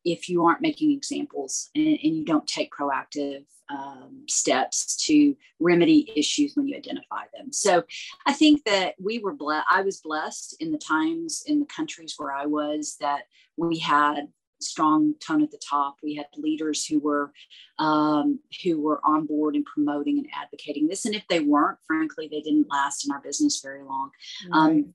if 0.04 0.28
you 0.28 0.44
aren't 0.44 0.60
making 0.60 0.92
examples 0.92 1.70
and, 1.74 1.86
and 1.86 2.16
you 2.16 2.24
don't 2.24 2.46
take 2.46 2.70
proactive 2.74 3.44
um, 3.70 4.24
steps 4.28 4.96
to 5.06 5.34
remedy 5.60 6.12
issues 6.14 6.54
when 6.54 6.68
you 6.68 6.76
identify 6.76 7.22
them. 7.32 7.50
So 7.50 7.84
I 8.26 8.34
think 8.34 8.64
that 8.64 8.96
we 9.00 9.18
were 9.20 9.32
blessed. 9.32 9.66
I 9.70 9.80
was 9.80 10.00
blessed 10.00 10.56
in 10.60 10.72
the 10.72 10.78
times 10.78 11.44
in 11.46 11.58
the 11.60 11.66
countries 11.66 12.14
where 12.18 12.32
I 12.32 12.44
was 12.44 12.96
that 13.00 13.22
we 13.56 13.78
had 13.78 14.28
strong 14.64 15.14
tone 15.20 15.42
at 15.42 15.50
the 15.50 15.58
top. 15.58 15.96
We 16.02 16.14
had 16.14 16.26
leaders 16.36 16.84
who 16.86 16.98
were 16.98 17.32
um, 17.78 18.40
who 18.62 18.80
were 18.80 19.00
on 19.04 19.26
board 19.26 19.54
and 19.54 19.64
promoting 19.64 20.18
and 20.18 20.28
advocating 20.34 20.88
this. 20.88 21.04
And 21.04 21.14
if 21.14 21.26
they 21.28 21.40
weren't, 21.40 21.78
frankly, 21.86 22.28
they 22.30 22.40
didn't 22.40 22.70
last 22.70 23.06
in 23.06 23.12
our 23.12 23.20
business 23.20 23.60
very 23.60 23.82
long. 23.82 24.10
Right. 24.50 24.58
Um, 24.58 24.94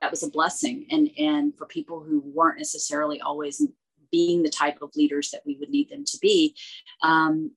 that 0.00 0.10
was 0.10 0.22
a 0.22 0.30
blessing, 0.30 0.86
and 0.90 1.10
and 1.18 1.56
for 1.56 1.66
people 1.66 2.02
who 2.02 2.22
weren't 2.24 2.58
necessarily 2.58 3.20
always 3.20 3.62
being 4.10 4.42
the 4.42 4.50
type 4.50 4.80
of 4.82 4.94
leaders 4.94 5.30
that 5.30 5.42
we 5.44 5.56
would 5.58 5.70
need 5.70 5.88
them 5.88 6.04
to 6.04 6.18
be, 6.20 6.54
um, 7.02 7.50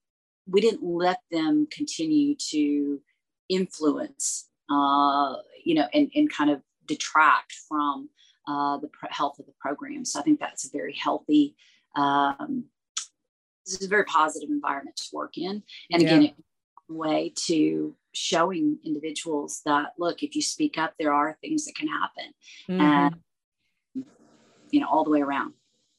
we 0.50 0.62
didn't 0.62 0.84
let 0.84 1.20
them 1.30 1.68
continue 1.72 2.36
to 2.36 3.02
influence, 3.50 4.48
uh, 4.72 5.36
you 5.64 5.76
know, 5.76 5.88
and 5.94 6.10
and 6.16 6.32
kind 6.32 6.50
of 6.50 6.62
detract 6.86 7.54
from 7.68 8.10
uh, 8.48 8.78
the 8.78 8.90
health 9.10 9.40
of 9.40 9.46
the 9.46 9.54
program. 9.60 10.06
So 10.06 10.20
I 10.20 10.24
think 10.24 10.40
that's 10.40 10.66
a 10.66 10.72
very 10.72 10.94
healthy, 10.94 11.56
um, 11.96 12.66
this 13.66 13.82
is 13.82 13.86
a 13.88 13.90
very 13.90 14.06
positive 14.06 14.50
environment 14.50 14.96
to 14.96 15.04
work 15.14 15.38
in. 15.38 15.62
And 15.92 16.02
again, 16.02 16.22
yeah. 16.22 16.32
a 16.90 16.94
way 16.94 17.34
to 17.48 17.96
showing 18.14 18.80
individuals 18.84 19.62
that 19.66 19.94
look, 20.00 20.24
if 20.24 20.36
you 20.36 20.42
speak 20.42 20.78
up, 20.78 20.94
there 20.98 21.14
are 21.14 21.38
things 21.42 21.66
that 21.66 21.76
can 21.76 21.88
happen, 21.88 22.34
mm-hmm. 22.70 22.82
and 22.82 23.16
you 24.72 24.80
know, 24.80 24.88
all 24.90 25.04
the 25.04 25.10
way 25.10 25.22
around. 25.22 25.54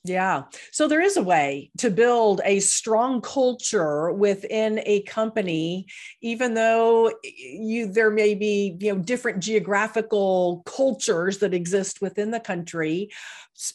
Yeah. 0.08 0.44
So 0.72 0.88
there 0.88 1.00
is 1.00 1.16
a 1.16 1.22
way 1.22 1.70
to 1.78 1.90
build 1.90 2.40
a 2.44 2.60
strong 2.60 3.20
culture 3.20 4.12
within 4.12 4.80
a 4.84 5.02
company, 5.02 5.86
even 6.20 6.54
though 6.54 7.12
you 7.22 7.92
there 7.92 8.10
may 8.10 8.34
be 8.34 8.76
you 8.80 8.94
know 8.94 9.00
different 9.00 9.40
geographical 9.40 10.62
cultures 10.66 11.38
that 11.38 11.54
exist 11.54 12.00
within 12.00 12.30
the 12.30 12.40
country. 12.40 13.10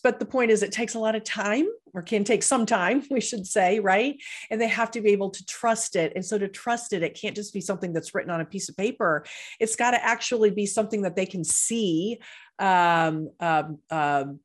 But 0.01 0.19
the 0.19 0.25
point 0.25 0.51
is, 0.51 0.63
it 0.63 0.71
takes 0.71 0.95
a 0.95 0.99
lot 0.99 1.15
of 1.15 1.23
time, 1.23 1.67
or 1.93 2.01
can 2.01 2.23
take 2.23 2.43
some 2.43 2.65
time, 2.65 3.03
we 3.11 3.21
should 3.21 3.45
say, 3.45 3.79
right? 3.79 4.15
And 4.49 4.59
they 4.59 4.67
have 4.67 4.91
to 4.91 5.01
be 5.01 5.11
able 5.11 5.29
to 5.31 5.45
trust 5.45 5.95
it. 5.95 6.13
And 6.15 6.25
so 6.25 6.37
to 6.37 6.47
trust 6.47 6.93
it, 6.93 7.03
it 7.03 7.19
can't 7.19 7.35
just 7.35 7.53
be 7.53 7.61
something 7.61 7.93
that's 7.93 8.15
written 8.15 8.31
on 8.31 8.41
a 8.41 8.45
piece 8.45 8.69
of 8.69 8.77
paper. 8.77 9.25
It's 9.59 9.75
got 9.75 9.91
to 9.91 10.03
actually 10.03 10.51
be 10.51 10.65
something 10.65 11.01
that 11.03 11.15
they 11.15 11.25
can 11.25 11.43
see 11.43 12.19
um, 12.59 13.29
um, 13.39 13.79
um, 13.89 14.39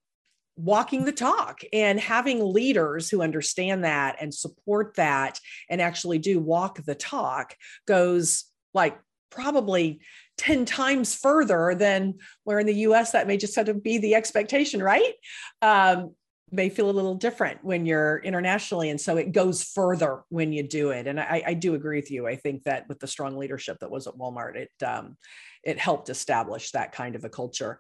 walking 0.58 1.04
the 1.04 1.12
talk 1.12 1.60
and 1.72 2.00
having 2.00 2.44
leaders 2.52 3.08
who 3.08 3.22
understand 3.22 3.84
that 3.84 4.16
and 4.20 4.34
support 4.34 4.94
that 4.96 5.38
and 5.70 5.80
actually 5.80 6.18
do 6.18 6.40
walk 6.40 6.84
the 6.84 6.96
talk 6.96 7.54
goes 7.86 8.44
like 8.74 8.98
probably 9.30 10.00
10 10.38 10.64
times 10.64 11.14
further 11.14 11.76
than 11.76 12.14
where 12.42 12.58
in 12.58 12.66
the 12.66 12.74
US 12.74 13.12
that 13.12 13.28
may 13.28 13.36
just 13.36 13.54
sort 13.54 13.68
of 13.68 13.84
be 13.84 13.98
the 13.98 14.16
expectation, 14.16 14.82
right? 14.82 15.14
Um, 15.62 16.14
may 16.50 16.70
feel 16.70 16.90
a 16.90 16.92
little 16.92 17.14
different 17.14 17.62
when 17.62 17.86
you're 17.86 18.18
internationally. 18.18 18.90
And 18.90 19.00
so 19.00 19.16
it 19.16 19.32
goes 19.32 19.62
further 19.62 20.22
when 20.28 20.52
you 20.52 20.62
do 20.62 20.90
it. 20.90 21.06
And 21.06 21.20
I, 21.20 21.42
I 21.46 21.54
do 21.54 21.74
agree 21.74 21.98
with 21.98 22.10
you. 22.10 22.26
I 22.26 22.36
think 22.36 22.64
that 22.64 22.88
with 22.88 22.98
the 22.98 23.06
strong 23.06 23.36
leadership 23.36 23.78
that 23.80 23.90
was 23.90 24.06
at 24.06 24.14
Walmart, 24.14 24.56
it 24.56 24.70
um, 24.84 25.16
it 25.62 25.78
helped 25.78 26.08
establish 26.08 26.70
that 26.70 26.92
kind 26.92 27.16
of 27.16 27.24
a 27.24 27.28
culture. 27.28 27.78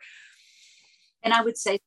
And 1.22 1.32
I 1.32 1.40
would 1.40 1.56
say 1.56 1.78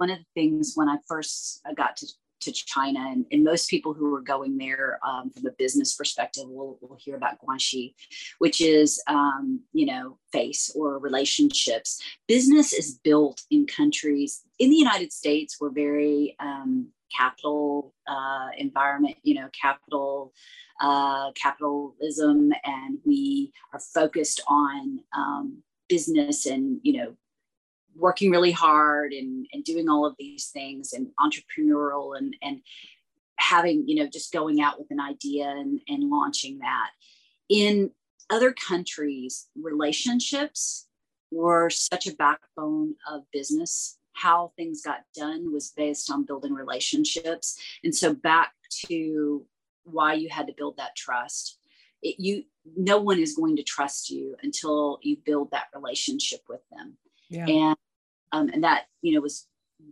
one 0.00 0.10
of 0.10 0.18
the 0.18 0.24
things 0.34 0.72
when 0.74 0.88
I 0.88 0.96
first 1.06 1.60
uh, 1.68 1.74
got 1.74 1.94
to, 1.98 2.06
to 2.40 2.52
China, 2.52 3.00
and, 3.00 3.26
and 3.30 3.44
most 3.44 3.68
people 3.68 3.92
who 3.92 4.14
are 4.14 4.22
going 4.22 4.56
there 4.56 4.98
um, 5.06 5.30
from 5.30 5.44
a 5.44 5.52
business 5.58 5.94
perspective 5.94 6.44
will, 6.46 6.78
will 6.80 6.96
hear 6.98 7.16
about 7.16 7.38
guanxi, 7.38 7.94
which 8.38 8.62
is, 8.62 9.02
um, 9.08 9.60
you 9.74 9.84
know, 9.84 10.18
face 10.32 10.72
or 10.74 10.98
relationships. 10.98 12.00
Business 12.26 12.72
is 12.72 12.98
built 13.04 13.42
in 13.50 13.66
countries. 13.66 14.40
In 14.58 14.70
the 14.70 14.76
United 14.76 15.12
States, 15.12 15.58
we're 15.60 15.70
very 15.70 16.34
um, 16.40 16.88
capital 17.14 17.92
uh, 18.08 18.48
environment, 18.56 19.16
you 19.22 19.34
know, 19.34 19.50
capital 19.60 20.32
uh, 20.80 21.30
capitalism, 21.32 22.52
and 22.64 22.98
we 23.04 23.52
are 23.74 23.80
focused 23.92 24.42
on 24.48 25.00
um, 25.14 25.62
business 25.90 26.46
and 26.46 26.80
you 26.82 26.96
know 26.96 27.14
working 27.96 28.30
really 28.30 28.52
hard 28.52 29.12
and, 29.12 29.46
and 29.52 29.64
doing 29.64 29.88
all 29.88 30.06
of 30.06 30.14
these 30.18 30.46
things 30.46 30.92
and 30.92 31.08
entrepreneurial 31.18 32.16
and, 32.16 32.36
and 32.42 32.60
having, 33.36 33.86
you 33.88 33.96
know, 33.96 34.08
just 34.08 34.32
going 34.32 34.60
out 34.60 34.78
with 34.78 34.90
an 34.90 35.00
idea 35.00 35.48
and, 35.48 35.80
and 35.88 36.10
launching 36.10 36.58
that. 36.58 36.90
In 37.48 37.90
other 38.28 38.52
countries, 38.52 39.48
relationships 39.60 40.86
were 41.30 41.70
such 41.70 42.06
a 42.06 42.14
backbone 42.14 42.94
of 43.10 43.22
business. 43.32 43.98
How 44.12 44.52
things 44.56 44.82
got 44.82 45.00
done 45.14 45.52
was 45.52 45.72
based 45.76 46.10
on 46.10 46.26
building 46.26 46.52
relationships. 46.52 47.58
And 47.82 47.94
so 47.94 48.14
back 48.14 48.52
to 48.86 49.44
why 49.84 50.14
you 50.14 50.28
had 50.28 50.46
to 50.46 50.54
build 50.56 50.76
that 50.76 50.96
trust. 50.96 51.58
It, 52.02 52.16
you 52.18 52.44
no 52.76 53.00
one 53.00 53.18
is 53.18 53.34
going 53.34 53.56
to 53.56 53.62
trust 53.62 54.10
you 54.10 54.36
until 54.42 54.98
you 55.02 55.16
build 55.24 55.50
that 55.50 55.66
relationship 55.74 56.40
with 56.48 56.60
them 56.70 56.96
yeah. 57.30 57.46
and 57.46 57.76
um, 58.32 58.48
and 58.52 58.64
that 58.64 58.84
you 59.02 59.14
know 59.14 59.20
was 59.20 59.46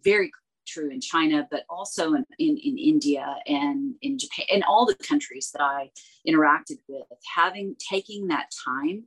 very 0.04 0.30
true 0.66 0.90
in 0.90 1.00
China, 1.00 1.48
but 1.50 1.64
also 1.70 2.12
in, 2.12 2.24
in, 2.38 2.58
in 2.58 2.76
India 2.76 3.36
and 3.46 3.94
in 4.02 4.18
Japan 4.18 4.44
and 4.52 4.64
all 4.64 4.84
the 4.84 4.94
countries 4.96 5.50
that 5.52 5.62
I 5.62 5.90
interacted 6.28 6.78
with. 6.88 7.06
Having 7.34 7.76
taking 7.78 8.28
that 8.28 8.50
time 8.64 9.04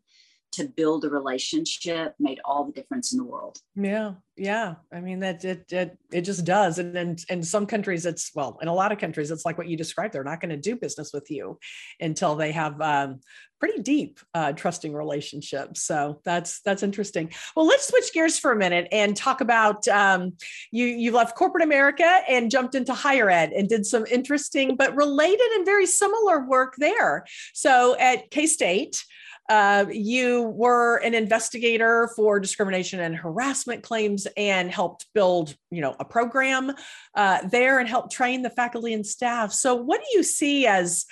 to 0.54 0.68
build 0.68 1.06
a 1.06 1.10
relationship 1.10 2.14
made 2.20 2.40
all 2.44 2.66
the 2.66 2.72
difference 2.72 3.14
in 3.14 3.18
the 3.18 3.24
world. 3.24 3.60
Yeah, 3.76 4.14
yeah. 4.36 4.76
I 4.92 5.00
mean 5.00 5.20
that 5.20 5.44
it 5.46 5.72
it 5.72 5.98
it 6.12 6.22
just 6.22 6.46
does. 6.46 6.80
And 6.80 6.96
then 6.96 7.16
in 7.30 7.44
some 7.44 7.66
countries, 7.66 8.06
it's 8.06 8.32
well, 8.36 8.58
in 8.62 8.68
a 8.68 8.74
lot 8.74 8.92
of 8.92 9.00
countries, 9.00 9.32
it's 9.32 9.46
like 9.46 9.58
what 9.58 9.68
you 9.68 9.78
described. 9.78 10.14
They're 10.14 10.24
not 10.24 10.42
going 10.42 10.50
to 10.50 10.58
do 10.58 10.76
business 10.76 11.12
with 11.14 11.30
you 11.32 11.60
until 12.00 12.36
they 12.36 12.52
have 12.52 12.80
um, 12.82 13.22
pretty 13.60 13.82
deep 13.82 14.20
uh, 14.34 14.52
trusting 14.52 14.94
relationships. 14.94 15.84
So 15.84 16.20
that's 16.26 16.62
that's 16.62 16.84
interesting. 16.84 17.32
Well, 17.56 17.68
let's 17.68 17.88
switch 17.88 18.12
gears 18.14 18.40
for 18.40 18.52
a 18.52 18.58
minute 18.58 18.88
and 18.92 19.16
talk 19.16 19.40
about 19.40 19.88
um, 19.88 20.34
you. 20.72 20.86
You 20.86 21.12
left 21.14 21.38
corporate 21.38 21.64
America 21.64 22.22
and 22.28 22.52
jumped 22.52 22.76
into 22.76 22.94
higher 22.94 23.30
ed 23.30 23.52
and 23.54 23.70
did 23.70 23.86
some 23.86 24.06
interesting 24.08 24.76
but 24.76 24.96
related 24.96 25.50
and 25.56 25.66
very 25.66 25.86
similar 25.86 26.46
work 26.46 26.76
there. 26.78 27.26
So 27.54 27.96
at 27.98 28.30
K 28.32 28.48
State. 28.48 29.04
Uh, 29.52 29.86
you 29.92 30.44
were 30.44 30.96
an 31.00 31.14
investigator 31.14 32.10
for 32.16 32.40
discrimination 32.40 33.02
and 33.02 33.14
harassment 33.14 33.84
claims 33.84 34.26
and 34.38 34.72
helped 34.72 35.08
build, 35.14 35.58
you 35.70 35.82
know, 35.82 35.94
a 36.00 36.06
program 36.06 36.72
uh, 37.16 37.46
there 37.50 37.80
and 37.80 37.90
helped 37.90 38.14
train 38.14 38.44
the 38.44 38.50
faculty 38.50 38.94
and 38.94 39.06
staff. 39.06 39.52
So, 39.52 39.76
what 39.76 40.00
do 40.00 40.18
you 40.18 40.24
see 40.24 40.68
as 40.68 41.06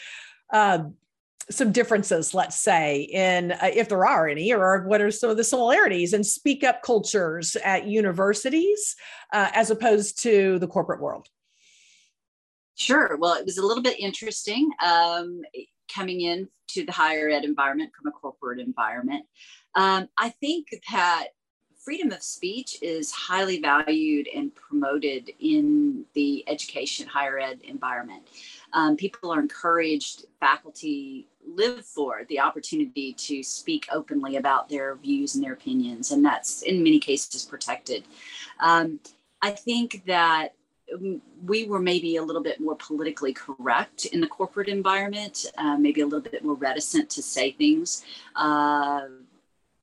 uh, 0.54 0.86
some 1.52 1.73
differences, 1.73 2.34
let's 2.34 2.58
say, 2.58 3.02
in 3.12 3.52
uh, 3.52 3.71
if 3.73 3.89
there 3.89 4.06
are 4.06 4.30
any, 4.30 4.54
or 4.54 4.88
what 4.88 5.02
are 5.02 5.12
some 5.12 5.30
of 5.30 5.36
the 5.36 5.43
similarities 5.43 6.13
in 6.13 6.23
speak 6.23 6.63
up 6.63 6.82
cultures 6.82 7.58
at 7.58 7.88
universities 7.88 8.95
uh, 9.34 9.49
as 9.54 9.69
opposed 9.69 10.23
to 10.23 10.60
the 10.60 10.67
corporate 10.67 11.02
world? 11.02 11.28
Sure. 12.75 13.17
Well, 13.19 13.34
it 13.34 13.45
was 13.45 13.58
a 13.58 13.65
little 13.65 13.84
bit 13.84 13.99
interesting. 13.99 14.71
Um, 14.82 15.41
coming 15.93 16.21
in 16.21 16.47
to 16.69 16.86
the 16.86 16.91
higher 16.91 17.30
ed 17.30 17.43
environment 17.43 17.91
from 17.95 18.08
a 18.08 18.12
corporate 18.12 18.60
environment. 18.60 19.25
Um, 19.75 20.08
I 20.17 20.30
think 20.30 20.67
that 20.91 21.30
freedom 21.84 22.12
of 22.12 22.21
speech 22.21 22.78
is 22.82 23.12
highly 23.12 23.60
valued 23.60 24.28
and 24.36 24.54
promoted 24.54 25.32
in 25.39 26.06
the 26.13 26.43
education 26.47 27.08
higher 27.08 27.39
ed 27.39 27.60
environment. 27.63 28.28
Um, 28.73 28.95
people 28.95 29.32
are 29.32 29.39
encouraged, 29.39 30.25
faculty 30.39 31.28
live 31.47 31.86
for 31.86 32.25
the 32.30 32.39
opportunity 32.39 33.13
to 33.13 33.41
speak 33.41 33.88
openly 33.91 34.36
about 34.36 34.69
their 34.69 34.95
views 34.97 35.36
and 35.36 35.43
their 35.43 35.54
opinions, 35.54 36.12
and 36.12 36.23
that's 36.23 36.62
in 36.62 36.84
many 36.84 36.99
cases 36.99 37.45
protected. 37.45 38.04
Um, 38.60 38.99
I 39.41 39.52
think 39.52 40.04
that 40.06 40.54
we 41.45 41.65
were 41.65 41.80
maybe 41.80 42.15
a 42.17 42.23
little 42.23 42.41
bit 42.43 42.60
more 42.60 42.75
politically 42.75 43.34
correct 43.34 44.06
in 44.06 44.21
the 44.21 44.28
corporate 44.28 44.67
environment, 44.67 45.45
uh, 45.58 45.78
maybe 45.78 46.02
a 46.02 46.06
little 46.06 46.21
bit 46.21 46.43
more 46.43 46.56
reticent 46.56 47.10
to 47.12 47.21
say 47.21 47.52
things. 47.52 48.04
Uh, 48.36 49.02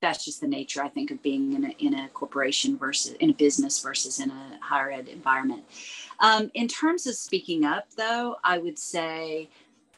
that's 0.00 0.24
just 0.24 0.40
the 0.40 0.46
nature, 0.46 0.82
I 0.82 0.88
think, 0.88 1.10
of 1.10 1.22
being 1.22 1.54
in 1.54 1.64
a, 1.64 1.70
in 1.78 1.94
a 1.94 2.08
corporation 2.08 2.76
versus 2.76 3.14
in 3.14 3.30
a 3.30 3.32
business 3.32 3.80
versus 3.80 4.20
in 4.20 4.30
a 4.30 4.58
higher 4.60 4.90
ed 4.90 5.08
environment. 5.08 5.64
Um, 6.20 6.50
in 6.54 6.68
terms 6.68 7.06
of 7.06 7.14
speaking 7.14 7.64
up, 7.64 7.86
though, 7.96 8.36
I 8.44 8.58
would 8.58 8.78
say 8.78 9.48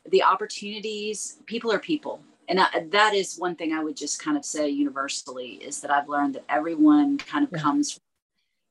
the 0.08 0.22
opportunities, 0.22 1.38
people 1.46 1.72
are 1.72 1.78
people. 1.78 2.20
And 2.48 2.60
I, 2.60 2.66
that 2.92 3.14
is 3.14 3.36
one 3.38 3.56
thing 3.56 3.72
I 3.72 3.82
would 3.82 3.96
just 3.96 4.22
kind 4.22 4.36
of 4.36 4.44
say 4.44 4.68
universally 4.68 5.54
is 5.54 5.80
that 5.80 5.90
I've 5.90 6.08
learned 6.08 6.36
that 6.36 6.44
everyone 6.48 7.18
kind 7.18 7.44
of 7.44 7.50
yeah. 7.52 7.58
comes 7.58 8.00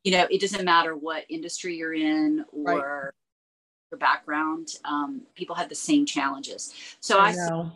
you 0.08 0.13
know, 0.13 0.26
it 0.32 0.39
doesn't 0.39 0.63
matter 0.63 0.96
what 0.96 1.26
industry 1.28 1.76
you're 1.76 1.93
in 1.93 2.46
or 2.54 2.63
right. 2.63 3.12
your 3.91 3.98
background, 4.00 4.70
um, 4.86 5.24
people 5.36 5.54
have 5.54 5.67
the 5.67 5.76
same 5.76 6.06
challenges. 6.06 6.74
So 7.02 7.17
I, 7.17 7.32
I 7.32 7.36
know 7.36 7.74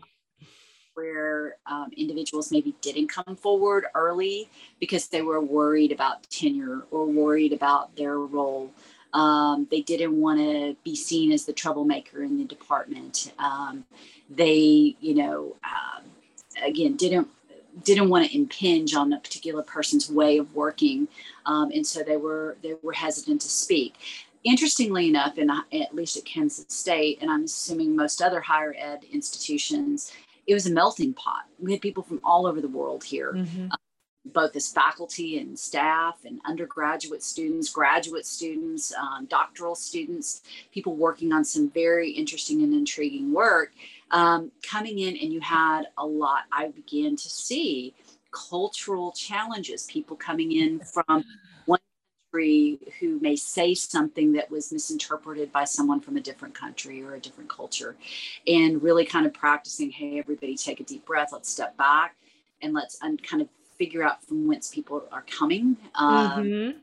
where 0.94 1.58
um, 1.66 1.92
individuals 1.98 2.50
maybe 2.50 2.74
didn't 2.80 3.10
come 3.10 3.36
forward 3.36 3.84
early 3.96 4.50
because 4.80 5.10
they 5.10 5.22
were 5.22 5.42
worried 5.42 5.92
about 5.92 6.24
tenure 6.30 6.84
or 6.90 7.06
worried 7.06 7.52
about 7.52 7.98
their 7.98 8.18
role. 8.20 8.72
Um, 9.12 9.68
they 9.70 9.82
didn't 9.82 10.18
want 10.18 10.40
to 10.40 10.78
be 10.86 10.96
seen 10.96 11.34
as 11.34 11.44
the 11.44 11.52
troublemaker 11.52 12.24
in 12.24 12.38
the 12.38 12.46
department. 12.46 13.34
Um, 13.40 13.84
they, 14.30 14.96
you 15.02 15.16
know, 15.16 15.58
uh, 15.66 16.00
again, 16.66 16.96
didn't 16.96 17.28
didn't 17.84 18.10
want 18.10 18.26
to 18.26 18.36
impinge 18.36 18.94
on 18.94 19.14
a 19.14 19.20
particular 19.20 19.64
person's 19.64 20.10
way 20.10 20.38
of 20.38 20.54
working, 20.56 21.08
um, 21.46 21.72
and 21.72 21.86
so 21.86 22.04
they 22.04 22.18
were 22.18 22.58
they 22.62 22.76
were 22.82 22.94
hesitant 22.94 23.42
to 23.42 23.50
speak. 23.50 23.96
Interestingly 24.44 25.08
enough, 25.08 25.38
in 25.38 25.50
at 25.50 25.94
least 25.94 26.18
at 26.18 26.26
Kansas 26.26 26.66
State, 26.70 27.20
and 27.22 27.30
I'm 27.30 27.44
assuming 27.44 27.96
most 27.96 28.22
other 28.22 28.42
higher 28.42 28.76
ed 28.78 29.04
institutions, 29.12 30.12
it 30.48 30.54
was 30.54 30.66
a 30.66 30.72
melting 30.72 31.14
pot. 31.14 31.44
We 31.60 31.72
had 31.72 31.82
people 31.82 32.04
from 32.04 32.20
all 32.24 32.48
over 32.48 32.60
the 32.60 32.68
world 32.68 33.04
here, 33.04 33.34
mm-hmm. 33.34 33.68
Both 34.26 34.56
as 34.56 34.72
faculty 34.72 35.40
and 35.40 35.58
staff, 35.58 36.20
and 36.26 36.40
undergraduate 36.46 37.24
students, 37.24 37.70
graduate 37.70 38.26
students, 38.26 38.94
um, 38.94 39.26
doctoral 39.26 39.76
students, 39.76 40.42
people 40.72 40.96
working 40.96 41.34
on 41.34 41.44
some 41.44 41.70
very 41.72 42.12
interesting 42.12 42.62
and 42.62 42.74
intriguing 42.74 43.34
work. 43.34 43.72
Um, 44.12 44.52
coming 44.62 45.00
in, 45.00 45.18
and 45.18 45.34
you 45.34 45.40
had 45.40 45.84
a 45.98 46.06
lot, 46.06 46.44
I 46.52 46.68
began 46.70 47.16
to 47.16 47.30
see 47.30 47.94
cultural 48.32 49.12
challenges, 49.12 49.86
people 49.86 50.16
coming 50.16 50.52
in 50.52 50.80
from 50.80 51.24
one 51.66 51.80
country 52.32 52.80
who 53.00 53.20
may 53.20 53.36
say 53.36 53.74
something 53.74 54.34
that 54.34 54.50
was 54.52 54.72
misinterpreted 54.72 55.52
by 55.52 55.64
someone 55.64 56.00
from 56.00 56.18
a 56.18 56.22
different 56.22 56.54
country 56.54 57.02
or 57.02 57.16
a 57.16 57.20
different 57.20 57.50
culture 57.50 57.96
and 58.48 58.82
really 58.82 59.06
kind 59.06 59.26
of 59.26 59.34
practicing 59.34 59.92
hey 59.92 60.18
everybody 60.18 60.56
take 60.56 60.80
a 60.80 60.84
deep 60.84 61.06
breath 61.06 61.30
let's 61.34 61.50
step 61.50 61.76
back 61.78 62.16
and 62.62 62.74
let's 62.74 62.98
un- 63.02 63.18
kind 63.18 63.42
of 63.42 63.50
figure 63.82 64.04
out 64.04 64.24
from 64.26 64.48
whence 64.48 64.70
people 64.70 65.04
are 65.12 65.26
coming 65.40 65.76
um, 65.96 66.44
mm-hmm. 66.44 66.78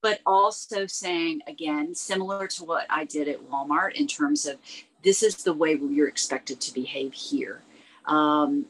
but 0.00 0.20
also 0.24 0.86
saying 0.86 1.40
again 1.46 1.94
similar 1.94 2.46
to 2.46 2.64
what 2.64 2.86
i 2.88 3.04
did 3.04 3.28
at 3.28 3.38
walmart 3.50 3.92
in 3.92 4.06
terms 4.06 4.46
of 4.46 4.56
this 5.02 5.22
is 5.22 5.36
the 5.36 5.52
way 5.52 5.78
you're 5.90 6.08
expected 6.08 6.58
to 6.60 6.72
behave 6.72 7.12
here 7.12 7.60
um, 8.06 8.64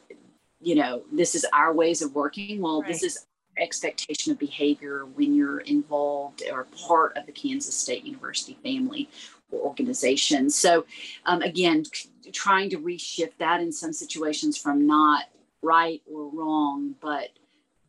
you 0.59 0.75
know 0.75 1.03
this 1.13 1.33
is 1.33 1.45
our 1.53 1.73
ways 1.73 2.01
of 2.01 2.13
working 2.13 2.59
well 2.61 2.81
right. 2.81 2.91
this 2.91 3.03
is 3.03 3.25
expectation 3.57 4.31
of 4.31 4.39
behavior 4.39 5.05
when 5.05 5.33
you're 5.35 5.59
involved 5.59 6.43
or 6.51 6.67
part 6.87 7.15
of 7.17 7.25
the 7.25 7.31
Kansas 7.31 7.75
State 7.75 8.03
University 8.05 8.57
family 8.63 9.09
or 9.51 9.59
organization. 9.59 10.49
So, 10.49 10.85
um, 11.25 11.41
again, 11.41 11.83
trying 12.31 12.69
to 12.71 12.77
reshift 12.77 13.33
that 13.39 13.61
in 13.61 13.71
some 13.71 13.93
situations 13.93 14.57
from 14.57 14.87
not 14.87 15.25
right 15.61 16.01
or 16.11 16.29
wrong, 16.29 16.95
but 17.01 17.29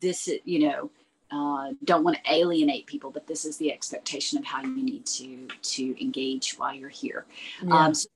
this, 0.03 0.29
you 0.45 0.59
know, 0.67 0.91
uh, 1.31 1.71
don't 1.83 2.03
want 2.03 2.17
to 2.17 2.31
alienate 2.31 2.85
people, 2.85 3.09
but 3.09 3.25
this 3.25 3.43
is 3.45 3.57
the 3.57 3.71
expectation 3.71 4.37
of 4.37 4.45
how 4.45 4.61
you 4.61 4.83
need 4.83 5.05
to 5.07 5.47
to 5.75 5.83
engage 5.99 6.53
while 6.59 6.75
you're 6.75 6.89
here. 6.89 7.25
Yeah. 7.63 7.73
Um, 7.73 7.93
so, 7.95 8.07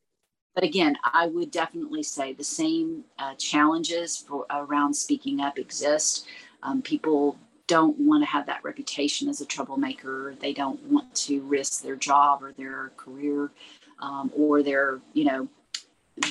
but 0.54 0.64
again, 0.64 0.96
I 1.04 1.28
would 1.28 1.50
definitely 1.50 2.04
say 2.04 2.34
the 2.34 2.44
same 2.44 3.04
uh, 3.18 3.34
challenges 3.36 4.18
for 4.18 4.46
around 4.52 4.94
speaking 4.94 5.40
up 5.40 5.58
exist. 5.58 6.28
Um, 6.62 6.82
people 6.82 7.38
don't 7.68 7.98
want 8.00 8.24
to 8.24 8.30
have 8.30 8.46
that 8.46 8.64
reputation 8.64 9.30
as 9.30 9.42
a 9.42 9.46
troublemaker. 9.46 10.36
They 10.40 10.54
don't 10.54 10.82
want 10.84 11.14
to 11.28 11.42
risk 11.42 11.84
their 11.84 11.96
job 11.96 12.44
or 12.44 12.54
their 12.54 12.92
career 12.98 13.52
um, 14.00 14.32
or 14.36 14.64
their, 14.64 15.00
you 15.14 15.26
know, 15.26 15.48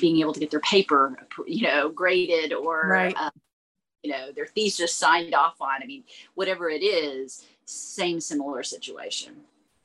being 0.01 0.21
able 0.21 0.33
to 0.33 0.41
get 0.41 0.51
their 0.51 0.61
paper, 0.61 1.17
you 1.47 1.63
know, 1.69 1.89
graded 1.89 2.53
or, 2.53 2.89
right. 2.89 3.15
uh, 3.17 3.31
you 4.07 4.13
know, 4.13 4.31
their 4.31 4.47
thesis 4.47 4.79
just 4.79 4.99
signed 4.99 5.35
off 5.35 5.61
on. 5.61 5.83
I 5.83 5.87
mean, 5.87 6.05
whatever 6.37 6.71
it 6.71 6.85
is, 6.85 7.45
same 7.65 8.21
similar 8.21 8.63
situation. 8.63 9.35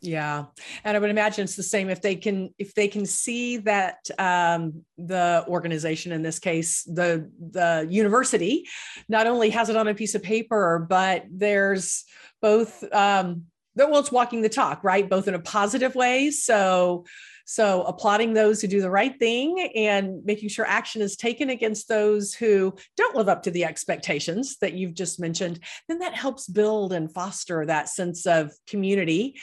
Yeah. 0.04 0.46
And 0.84 0.98
i 0.98 1.00
would 1.00 1.10
imagine 1.10 1.44
it's 1.44 1.56
the 1.56 1.64
same 1.64 1.90
if 1.90 2.02
they 2.02 2.16
can 2.16 2.54
if 2.58 2.74
they 2.74 2.88
can 2.88 3.06
see 3.06 3.58
that 3.58 4.10
um, 4.18 4.84
the 4.98 5.46
organization 5.48 6.12
in 6.12 6.24
this 6.24 6.40
case 6.40 6.84
the 6.84 7.30
the 7.52 7.88
university 7.88 8.68
not 9.08 9.28
only 9.28 9.52
has 9.52 9.70
it 9.70 9.76
on 9.76 9.88
a 9.88 9.94
piece 9.94 10.16
of 10.16 10.24
paper 10.24 10.86
but 10.90 11.26
there's 11.30 12.04
both 12.42 12.84
um 12.94 13.44
well 13.76 14.00
it's 14.00 14.12
walking 14.12 14.42
the 14.42 14.50
talk 14.50 14.84
right? 14.84 15.08
Both 15.08 15.28
in 15.28 15.36
a 15.36 15.40
positive 15.40 15.94
way. 15.94 16.32
So 16.32 17.06
so 17.52 17.84
applauding 17.84 18.34
those 18.34 18.62
who 18.62 18.68
do 18.70 18.80
the 18.80 18.90
right 18.90 19.20
thing 19.20 19.70
and 19.76 20.24
making 20.24 20.48
sure 20.48 20.66
action 20.66 21.02
is 21.02 21.18
taken 21.18 21.50
against 21.50 21.90
those 21.90 22.34
who 22.34 22.74
don't 22.96 23.14
live 23.14 23.28
up 23.28 23.44
to 23.44 23.52
the 23.52 23.66
expectations 23.66 24.56
that 24.62 24.72
you've 24.72 24.94
just 24.94 25.20
mentioned, 25.20 25.60
then 25.90 26.00
that 26.00 26.14
helps 26.14 26.48
build 26.48 26.94
and 26.94 27.14
foster 27.14 27.66
that 27.66 27.90
sense 27.90 28.26
of 28.26 28.54
community 28.68 29.36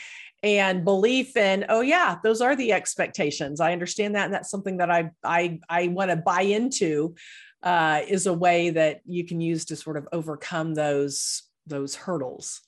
and 0.42 0.86
belief 0.86 1.36
in 1.36 1.66
oh 1.68 1.82
yeah 1.82 2.16
those 2.24 2.40
are 2.40 2.56
the 2.56 2.72
expectations. 2.72 3.60
I 3.60 3.74
understand 3.74 4.14
that 4.14 4.24
and 4.24 4.32
that's 4.32 4.50
something 4.50 4.78
that 4.78 4.90
i 4.90 5.10
i 5.22 5.58
i 5.68 5.88
want 5.88 6.10
to 6.10 6.16
buy 6.16 6.40
into 6.40 7.14
uh, 7.62 8.00
is 8.08 8.26
a 8.26 8.32
way 8.32 8.70
that 8.70 9.00
you 9.04 9.26
can 9.26 9.38
use 9.38 9.66
to 9.66 9.76
sort 9.76 9.98
of 9.98 10.08
overcome 10.14 10.72
those 10.72 11.42
those 11.66 11.94
hurdles 11.94 12.62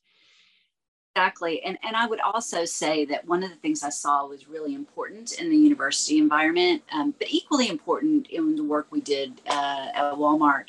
exactly. 1.21 1.63
And 1.63 1.79
and 1.83 1.97
i 1.97 2.07
would 2.07 2.21
also 2.21 2.65
say 2.65 3.05
that 3.07 3.27
one 3.27 3.43
of 3.43 3.51
the 3.51 3.57
things 3.57 3.83
i 3.83 3.91
saw 3.91 4.27
was 4.27 4.49
really 4.49 4.75
important 4.75 5.33
in 5.41 5.51
the 5.51 5.57
university 5.57 6.19
environment 6.19 6.83
um, 6.93 7.15
but 7.19 7.29
equally 7.31 7.69
important 7.69 8.27
in 8.29 8.57
the 8.57 8.65
work 8.65 8.87
we 8.91 9.01
did 9.01 9.41
uh, 9.49 9.89
at 9.95 10.15
walmart 10.15 10.65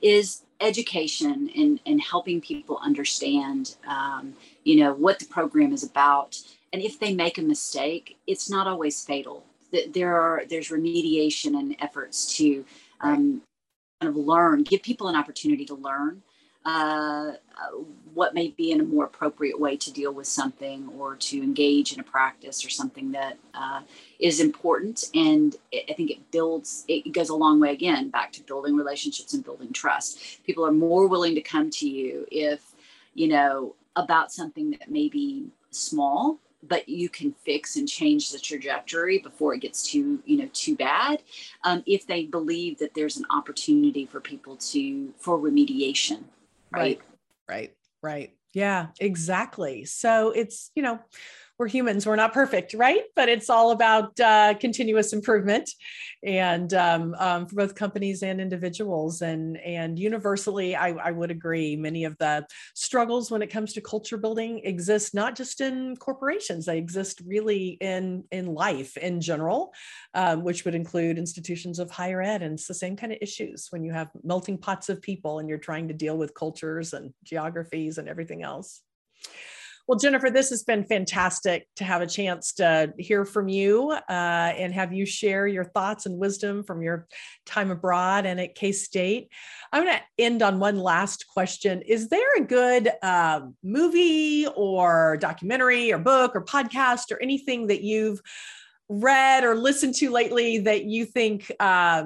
is 0.00 0.42
education 0.60 1.50
and 1.56 1.80
and 1.86 2.00
helping 2.00 2.40
people 2.40 2.78
understand 2.82 3.76
um, 3.86 4.34
you 4.64 4.76
know 4.76 4.92
what 4.94 5.18
the 5.18 5.26
program 5.26 5.72
is 5.72 5.82
about. 5.82 6.38
And 6.72 6.80
if 6.82 6.98
they 6.98 7.14
make 7.14 7.38
a 7.38 7.42
mistake 7.42 8.16
it's 8.26 8.48
not 8.48 8.66
always 8.66 9.04
fatal. 9.04 9.44
There 9.94 10.14
are 10.20 10.44
there's 10.48 10.68
remediation 10.68 11.58
and 11.58 11.76
efforts 11.80 12.36
to 12.36 12.64
um, 13.00 13.42
kind 14.00 14.10
of 14.10 14.16
learn 14.16 14.62
give 14.62 14.82
people 14.82 15.08
an 15.08 15.16
opportunity 15.16 15.64
to 15.66 15.74
learn 15.74 16.22
uh, 16.64 17.32
what 18.14 18.34
may 18.34 18.48
be 18.48 18.70
in 18.70 18.80
a 18.80 18.84
more 18.84 19.04
appropriate 19.04 19.58
way 19.58 19.76
to 19.76 19.92
deal 19.92 20.12
with 20.12 20.26
something 20.26 20.88
or 20.98 21.16
to 21.16 21.42
engage 21.42 21.92
in 21.92 22.00
a 22.00 22.04
practice 22.04 22.64
or 22.64 22.70
something 22.70 23.12
that 23.12 23.38
uh, 23.54 23.80
is 24.18 24.40
important. 24.40 25.04
And 25.14 25.56
i 25.72 25.92
think 25.94 26.10
it 26.10 26.30
builds 26.30 26.84
it 26.88 27.12
goes 27.12 27.28
a 27.28 27.34
long 27.34 27.60
way 27.60 27.72
again 27.72 28.10
back 28.10 28.32
to 28.32 28.42
building 28.42 28.76
relationships 28.76 29.34
and 29.34 29.44
building 29.44 29.72
trust. 29.72 30.44
People 30.44 30.66
are 30.66 30.72
more 30.72 31.06
willing 31.06 31.34
to 31.34 31.42
come 31.42 31.70
to 31.70 31.88
you 31.88 32.26
if 32.30 32.60
you 33.14 33.28
know 33.28 33.74
about 33.96 34.32
something 34.32 34.70
that 34.70 34.90
may 34.90 35.08
be 35.08 35.46
small 35.70 36.38
but 36.62 36.88
you 36.88 37.08
can 37.08 37.32
fix 37.44 37.76
and 37.76 37.88
change 37.88 38.30
the 38.30 38.38
trajectory 38.38 39.18
before 39.18 39.54
it 39.54 39.60
gets 39.60 39.82
too 39.90 40.20
you 40.24 40.36
know 40.38 40.48
too 40.52 40.76
bad 40.76 41.22
um, 41.64 41.82
if 41.86 42.06
they 42.06 42.24
believe 42.24 42.78
that 42.78 42.94
there's 42.94 43.16
an 43.16 43.26
opportunity 43.30 44.06
for 44.06 44.20
people 44.20 44.56
to 44.56 45.12
for 45.18 45.38
remediation 45.38 46.22
right. 46.74 47.00
Right. 47.48 47.74
Right. 48.02 48.34
Yeah 48.54 48.88
exactly. 49.00 49.84
So 49.84 50.30
it's 50.30 50.70
you 50.74 50.82
know 50.82 51.00
we're 51.62 51.68
humans 51.68 52.04
we're 52.06 52.16
not 52.16 52.32
perfect 52.32 52.74
right? 52.74 53.04
But 53.14 53.28
it's 53.28 53.48
all 53.48 53.70
about 53.70 54.18
uh, 54.18 54.54
continuous 54.54 55.12
improvement 55.12 55.70
and 56.24 56.74
um, 56.74 57.14
um, 57.20 57.46
for 57.46 57.54
both 57.54 57.76
companies 57.76 58.24
and 58.24 58.40
individuals. 58.40 59.22
And 59.22 59.56
and 59.58 59.96
universally 59.96 60.74
I, 60.74 60.88
I 60.88 61.12
would 61.12 61.30
agree 61.30 61.76
many 61.76 62.02
of 62.02 62.18
the 62.18 62.44
struggles 62.74 63.30
when 63.30 63.42
it 63.42 63.46
comes 63.46 63.74
to 63.74 63.80
culture 63.80 64.16
building 64.16 64.62
exist 64.64 65.14
not 65.14 65.36
just 65.36 65.60
in 65.60 65.96
corporations 65.96 66.66
they 66.66 66.78
exist 66.78 67.22
really 67.24 67.78
in 67.80 68.24
in 68.32 68.46
life 68.54 68.96
in 68.96 69.20
general 69.20 69.72
um, 70.14 70.42
which 70.42 70.64
would 70.64 70.74
include 70.74 71.16
institutions 71.16 71.78
of 71.78 71.90
higher 71.92 72.20
ed 72.20 72.42
and 72.42 72.54
it's 72.54 72.66
the 72.66 72.74
same 72.74 72.96
kind 72.96 73.12
of 73.12 73.18
issues 73.20 73.68
when 73.70 73.84
you 73.84 73.92
have 73.92 74.08
melting 74.24 74.58
pots 74.58 74.88
of 74.88 75.00
people 75.00 75.38
and 75.38 75.48
you're 75.48 75.58
trying 75.58 75.86
to 75.86 75.94
deal 75.94 76.16
with 76.18 76.34
cultures 76.34 76.92
and 76.92 77.12
geographies 77.22 77.98
and 77.98 78.08
everything 78.08 78.42
else 78.42 78.82
well, 79.88 79.98
Jennifer, 79.98 80.30
this 80.30 80.50
has 80.50 80.62
been 80.62 80.84
fantastic 80.84 81.66
to 81.76 81.84
have 81.84 82.02
a 82.02 82.06
chance 82.06 82.52
to 82.54 82.92
hear 82.98 83.24
from 83.24 83.48
you 83.48 83.90
uh, 83.90 84.02
and 84.08 84.72
have 84.72 84.92
you 84.92 85.04
share 85.04 85.46
your 85.46 85.64
thoughts 85.64 86.06
and 86.06 86.18
wisdom 86.18 86.62
from 86.62 86.82
your 86.82 87.08
time 87.46 87.70
abroad 87.70 88.24
and 88.24 88.40
at 88.40 88.54
K 88.54 88.70
State. 88.70 89.28
I'm 89.72 89.84
going 89.84 89.96
to 89.96 90.24
end 90.24 90.42
on 90.42 90.60
one 90.60 90.78
last 90.78 91.26
question. 91.26 91.82
Is 91.82 92.08
there 92.08 92.36
a 92.36 92.44
good 92.44 92.90
uh, 93.02 93.40
movie 93.64 94.46
or 94.46 95.16
documentary 95.20 95.92
or 95.92 95.98
book 95.98 96.36
or 96.36 96.44
podcast 96.44 97.10
or 97.10 97.20
anything 97.20 97.66
that 97.66 97.82
you've 97.82 98.20
read 98.88 99.42
or 99.42 99.56
listened 99.56 99.94
to 99.96 100.10
lately 100.10 100.58
that 100.58 100.84
you 100.84 101.04
think? 101.06 101.50
Uh, 101.58 102.04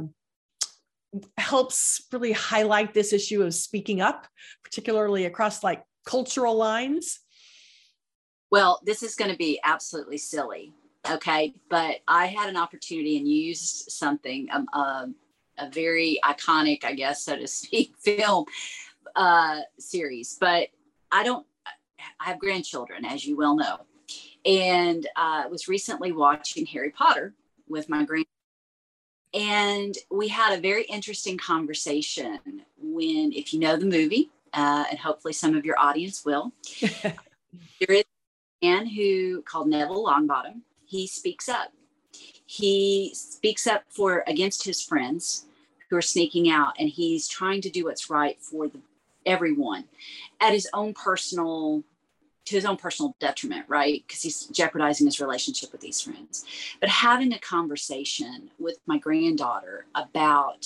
helps 1.39 2.07
really 2.13 2.33
highlight 2.33 2.93
this 2.93 3.13
issue 3.13 3.43
of 3.43 3.55
speaking 3.55 4.03
up, 4.03 4.27
particularly 4.63 5.25
across 5.25 5.63
like 5.63 5.83
cultural 6.05 6.57
lines? 6.57 7.21
Well, 8.51 8.81
this 8.85 9.03
is 9.03 9.15
going 9.15 9.31
to 9.31 9.37
be 9.37 9.61
absolutely 9.65 10.19
silly. 10.19 10.73
Okay. 11.11 11.55
But 11.69 12.01
I 12.09 12.27
had 12.27 12.49
an 12.49 12.57
opportunity 12.57 13.17
and 13.17 13.29
used 13.29 13.91
something, 13.91 14.49
um, 14.53 14.67
uh, 14.73 15.07
a 15.59 15.71
very 15.71 16.19
iconic, 16.25 16.85
I 16.85 16.95
guess, 16.95 17.25
so 17.25 17.37
to 17.37 17.47
speak, 17.47 17.95
film 17.99 18.45
uh, 19.15 19.61
series. 19.79 20.37
But 20.39 20.69
I 21.11 21.23
don't, 21.23 21.47
I 22.21 22.25
have 22.25 22.39
grandchildren, 22.39 23.05
as 23.05 23.25
you 23.25 23.37
well 23.37 23.57
know. 23.57 23.81
And 24.45 25.07
I 25.17 25.45
uh, 25.45 25.49
was 25.49 25.67
recently 25.67 26.13
watching 26.13 26.67
Harry 26.67 26.91
Potter 26.91 27.35
with 27.69 27.89
my 27.89 28.05
grand. 28.05 28.27
And 29.35 29.97
we 30.11 30.29
had 30.29 30.57
a 30.57 30.61
very 30.61 30.85
interesting 30.85 31.37
conversation 31.37 32.63
when, 32.81 33.33
if 33.33 33.53
you 33.53 33.61
know 33.61 33.77
the 33.77 33.87
movie, 33.87 34.31
uh, 34.55 34.85
and 34.89 34.99
hopefully 34.99 35.33
some 35.33 35.57
of 35.57 35.65
your 35.65 35.79
audience 35.79 36.25
will, 36.25 36.53
there 36.81 37.91
is 37.91 38.05
man 38.63 38.87
who 38.87 39.43
called 39.43 39.69
Neville 39.69 40.05
Longbottom. 40.05 40.61
He 40.85 41.07
speaks 41.07 41.49
up. 41.49 41.73
He 42.47 43.13
speaks 43.15 43.67
up 43.67 43.85
for 43.89 44.25
against 44.27 44.65
his 44.65 44.83
friends 44.83 45.47
who 45.91 45.97
are 45.97 46.03
sneaking 46.03 46.51
out, 46.51 46.75
and 46.79 46.89
he's 46.89 47.29
trying 47.29 47.61
to 47.63 47.71
do 47.71 47.85
what's 47.85 48.11
right 48.11 48.41
for 48.41 48.69
the, 48.69 48.81
everyone 49.25 49.85
at 50.41 50.53
his 50.53 50.69
own 50.73 50.95
personal 50.95 51.83
to 52.47 52.55
his 52.55 52.65
own 52.65 52.77
personal 52.77 53.17
detriment, 53.19 53.65
right? 53.69 54.05
Because 54.07 54.23
he's 54.23 54.47
jeopardizing 54.47 55.05
his 55.07 55.21
relationship 55.21 55.73
with 55.73 55.81
these 55.81 56.01
friends. 56.01 56.45
But 56.81 56.89
having 56.89 57.33
a 57.33 57.41
conversation 57.41 58.51
with 58.61 58.79
my 58.87 58.99
granddaughter 58.99 59.87
about 59.97 60.65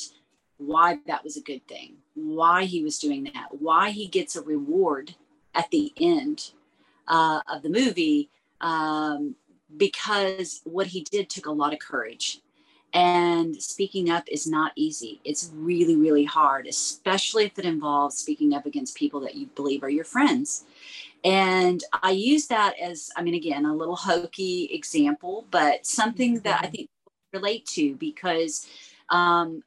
why 0.58 0.98
that 1.06 1.24
was 1.24 1.38
a 1.38 1.42
good 1.42 1.66
thing, 1.66 1.94
why 2.14 2.66
he 2.66 2.84
was 2.84 2.98
doing 2.98 3.24
that, 3.32 3.48
why 3.58 3.90
he 3.90 4.06
gets 4.06 4.36
a 4.36 4.42
reward 4.42 5.14
at 5.54 5.70
the 5.70 5.90
end 5.96 6.52
uh, 7.10 7.40
of 7.52 7.62
the 7.62 7.68
movie, 7.68 8.30
um, 8.62 9.34
because 9.76 10.62
what 10.64 10.86
he 10.86 11.02
did 11.02 11.28
took 11.28 11.46
a 11.46 11.52
lot 11.52 11.74
of 11.74 11.78
courage. 11.78 12.40
And 12.92 13.54
speaking 13.62 14.10
up 14.10 14.24
is 14.28 14.46
not 14.46 14.72
easy. 14.74 15.20
It's 15.24 15.50
really, 15.54 15.96
really 15.96 16.24
hard, 16.24 16.66
especially 16.66 17.44
if 17.44 17.58
it 17.58 17.64
involves 17.64 18.16
speaking 18.16 18.54
up 18.54 18.66
against 18.66 18.96
people 18.96 19.20
that 19.20 19.34
you 19.34 19.46
believe 19.54 19.84
are 19.84 19.90
your 19.90 20.04
friends. 20.04 20.64
And 21.22 21.84
I 22.02 22.12
use 22.12 22.46
that 22.48 22.74
as, 22.80 23.10
I 23.16 23.22
mean, 23.22 23.34
again, 23.34 23.64
a 23.64 23.76
little 23.76 23.94
hokey 23.94 24.70
example, 24.72 25.46
but 25.50 25.86
something 25.86 26.40
that 26.40 26.60
I 26.60 26.66
mm-hmm. 26.66 26.72
think 26.72 26.90
relate 27.32 27.64
to 27.66 27.94
because 27.94 28.66
um, 29.10 29.62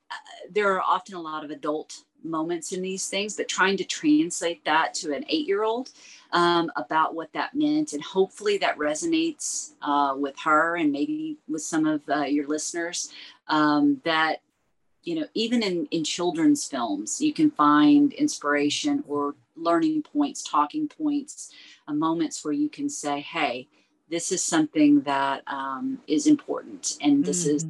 there 0.52 0.74
are 0.74 0.82
often 0.82 1.16
a 1.16 1.22
lot 1.22 1.46
of 1.46 1.52
adult 1.52 2.04
moments 2.24 2.72
in 2.72 2.82
these 2.82 3.08
things, 3.08 3.36
but 3.36 3.48
trying 3.48 3.78
to 3.78 3.84
translate 3.84 4.64
that 4.66 4.94
to 4.96 5.14
an 5.14 5.26
eight 5.30 5.48
year 5.48 5.64
old 5.64 5.92
um, 6.32 6.72
about 6.76 7.16
what 7.16 7.32
that 7.34 7.54
meant. 7.54 7.94
And 7.94 8.04
hopefully 8.04 8.58
that 8.60 8.78
resonates 8.78 9.72
uh, 9.82 10.16
with 10.18 10.36
her 10.44 10.76
and 10.76 10.92
maybe 10.92 11.38
with 11.48 11.62
some 11.62 11.86
of 11.86 12.02
uh, 12.10 12.22
your 12.22 12.48
listeners 12.48 13.12
um, 13.48 14.02
that 14.06 14.42
you 15.04 15.16
know 15.16 15.28
even 15.34 15.62
in 15.62 15.86
in 15.92 16.04
children's 16.04 16.68
films 16.68 17.22
you 17.22 17.34
can 17.34 17.52
find 17.52 18.14
inspiration 18.14 19.04
or 19.08 19.36
learning 19.56 20.02
points 20.02 20.42
talking 20.44 20.88
points 20.88 21.52
uh, 21.88 21.94
moments 21.94 22.44
where 22.44 22.54
you 22.54 22.70
can 22.70 22.90
say 22.90 23.20
hey 23.20 23.68
this 24.10 24.32
is 24.32 24.42
something 24.42 25.02
that 25.02 25.44
um, 25.48 26.00
is 26.08 26.28
important 26.28 26.98
and 27.02 27.26
this 27.26 27.46
mm-hmm. 27.46 27.58
is 27.58 27.66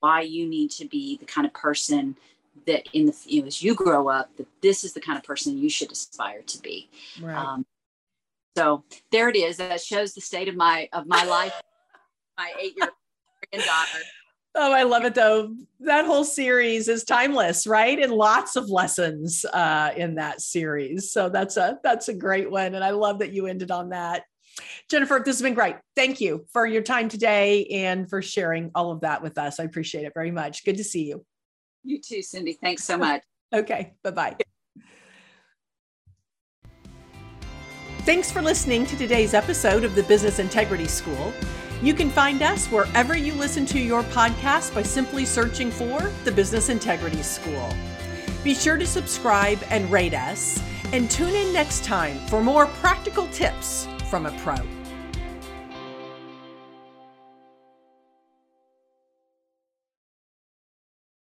why 0.00 0.20
you 0.20 0.46
need 0.46 0.70
to 0.70 0.86
be 0.86 1.16
the 1.16 1.24
kind 1.24 1.46
of 1.46 1.52
person 1.52 2.16
that 2.66 2.88
in 2.92 3.06
the 3.06 3.16
you 3.26 3.40
know, 3.42 3.46
as 3.46 3.62
you 3.62 3.74
grow 3.74 4.08
up 4.08 4.34
that 4.36 4.46
this 4.62 4.84
is 4.84 4.92
the 4.92 5.00
kind 5.00 5.18
of 5.18 5.24
person 5.24 5.58
you 5.58 5.70
should 5.70 5.92
aspire 5.92 6.42
to 6.42 6.60
be 6.60 6.88
right. 7.20 7.36
Um, 7.36 7.66
so 8.56 8.84
there 9.12 9.28
it 9.28 9.36
is 9.36 9.58
that 9.58 9.80
shows 9.80 10.14
the 10.14 10.20
state 10.20 10.48
of 10.48 10.56
my 10.56 10.88
of 10.92 11.06
my 11.06 11.24
life 11.24 11.52
my 12.38 12.52
eight 12.58 12.74
year 12.76 12.88
old 12.88 13.52
granddaughter 13.52 14.04
Oh, 14.58 14.72
I 14.72 14.84
love 14.84 15.04
it 15.04 15.14
though. 15.14 15.54
That 15.80 16.06
whole 16.06 16.24
series 16.24 16.88
is 16.88 17.04
timeless, 17.04 17.66
right? 17.66 17.98
And 17.98 18.10
lots 18.10 18.56
of 18.56 18.70
lessons 18.70 19.44
uh, 19.44 19.90
in 19.94 20.14
that 20.14 20.40
series. 20.40 21.12
So 21.12 21.28
that's 21.28 21.58
a 21.58 21.78
that's 21.84 22.08
a 22.08 22.14
great 22.14 22.50
one, 22.50 22.74
and 22.74 22.82
I 22.82 22.90
love 22.90 23.18
that 23.18 23.34
you 23.34 23.46
ended 23.46 23.70
on 23.70 23.90
that. 23.90 24.24
Jennifer, 24.88 25.20
this 25.22 25.36
has 25.36 25.42
been 25.42 25.52
great. 25.52 25.76
Thank 25.94 26.22
you 26.22 26.46
for 26.54 26.66
your 26.66 26.80
time 26.80 27.10
today 27.10 27.66
and 27.66 28.08
for 28.08 28.22
sharing 28.22 28.70
all 28.74 28.90
of 28.90 29.02
that 29.02 29.22
with 29.22 29.36
us. 29.36 29.60
I 29.60 29.64
appreciate 29.64 30.06
it 30.06 30.14
very 30.14 30.30
much. 30.30 30.64
Good 30.64 30.78
to 30.78 30.84
see 30.84 31.04
you. 31.04 31.24
You 31.86 32.00
too, 32.00 32.20
Cindy. 32.20 32.54
Thanks 32.54 32.84
so 32.84 32.98
much. 32.98 33.22
okay. 33.54 33.94
Bye 34.02 34.10
bye. 34.10 34.36
Thanks 38.00 38.30
for 38.30 38.42
listening 38.42 38.86
to 38.86 38.96
today's 38.96 39.34
episode 39.34 39.84
of 39.84 39.94
the 39.94 40.02
Business 40.04 40.38
Integrity 40.38 40.86
School. 40.86 41.32
You 41.82 41.94
can 41.94 42.10
find 42.10 42.42
us 42.42 42.66
wherever 42.68 43.16
you 43.16 43.34
listen 43.34 43.66
to 43.66 43.78
your 43.78 44.02
podcast 44.04 44.74
by 44.74 44.82
simply 44.82 45.24
searching 45.24 45.70
for 45.70 46.10
the 46.24 46.32
Business 46.32 46.68
Integrity 46.68 47.22
School. 47.22 47.68
Be 48.42 48.54
sure 48.54 48.76
to 48.76 48.86
subscribe 48.86 49.58
and 49.70 49.90
rate 49.90 50.14
us, 50.14 50.62
and 50.92 51.10
tune 51.10 51.34
in 51.34 51.52
next 51.52 51.84
time 51.84 52.16
for 52.28 52.42
more 52.42 52.66
practical 52.66 53.26
tips 53.28 53.88
from 54.08 54.26
a 54.26 54.30
pro. 54.38 54.56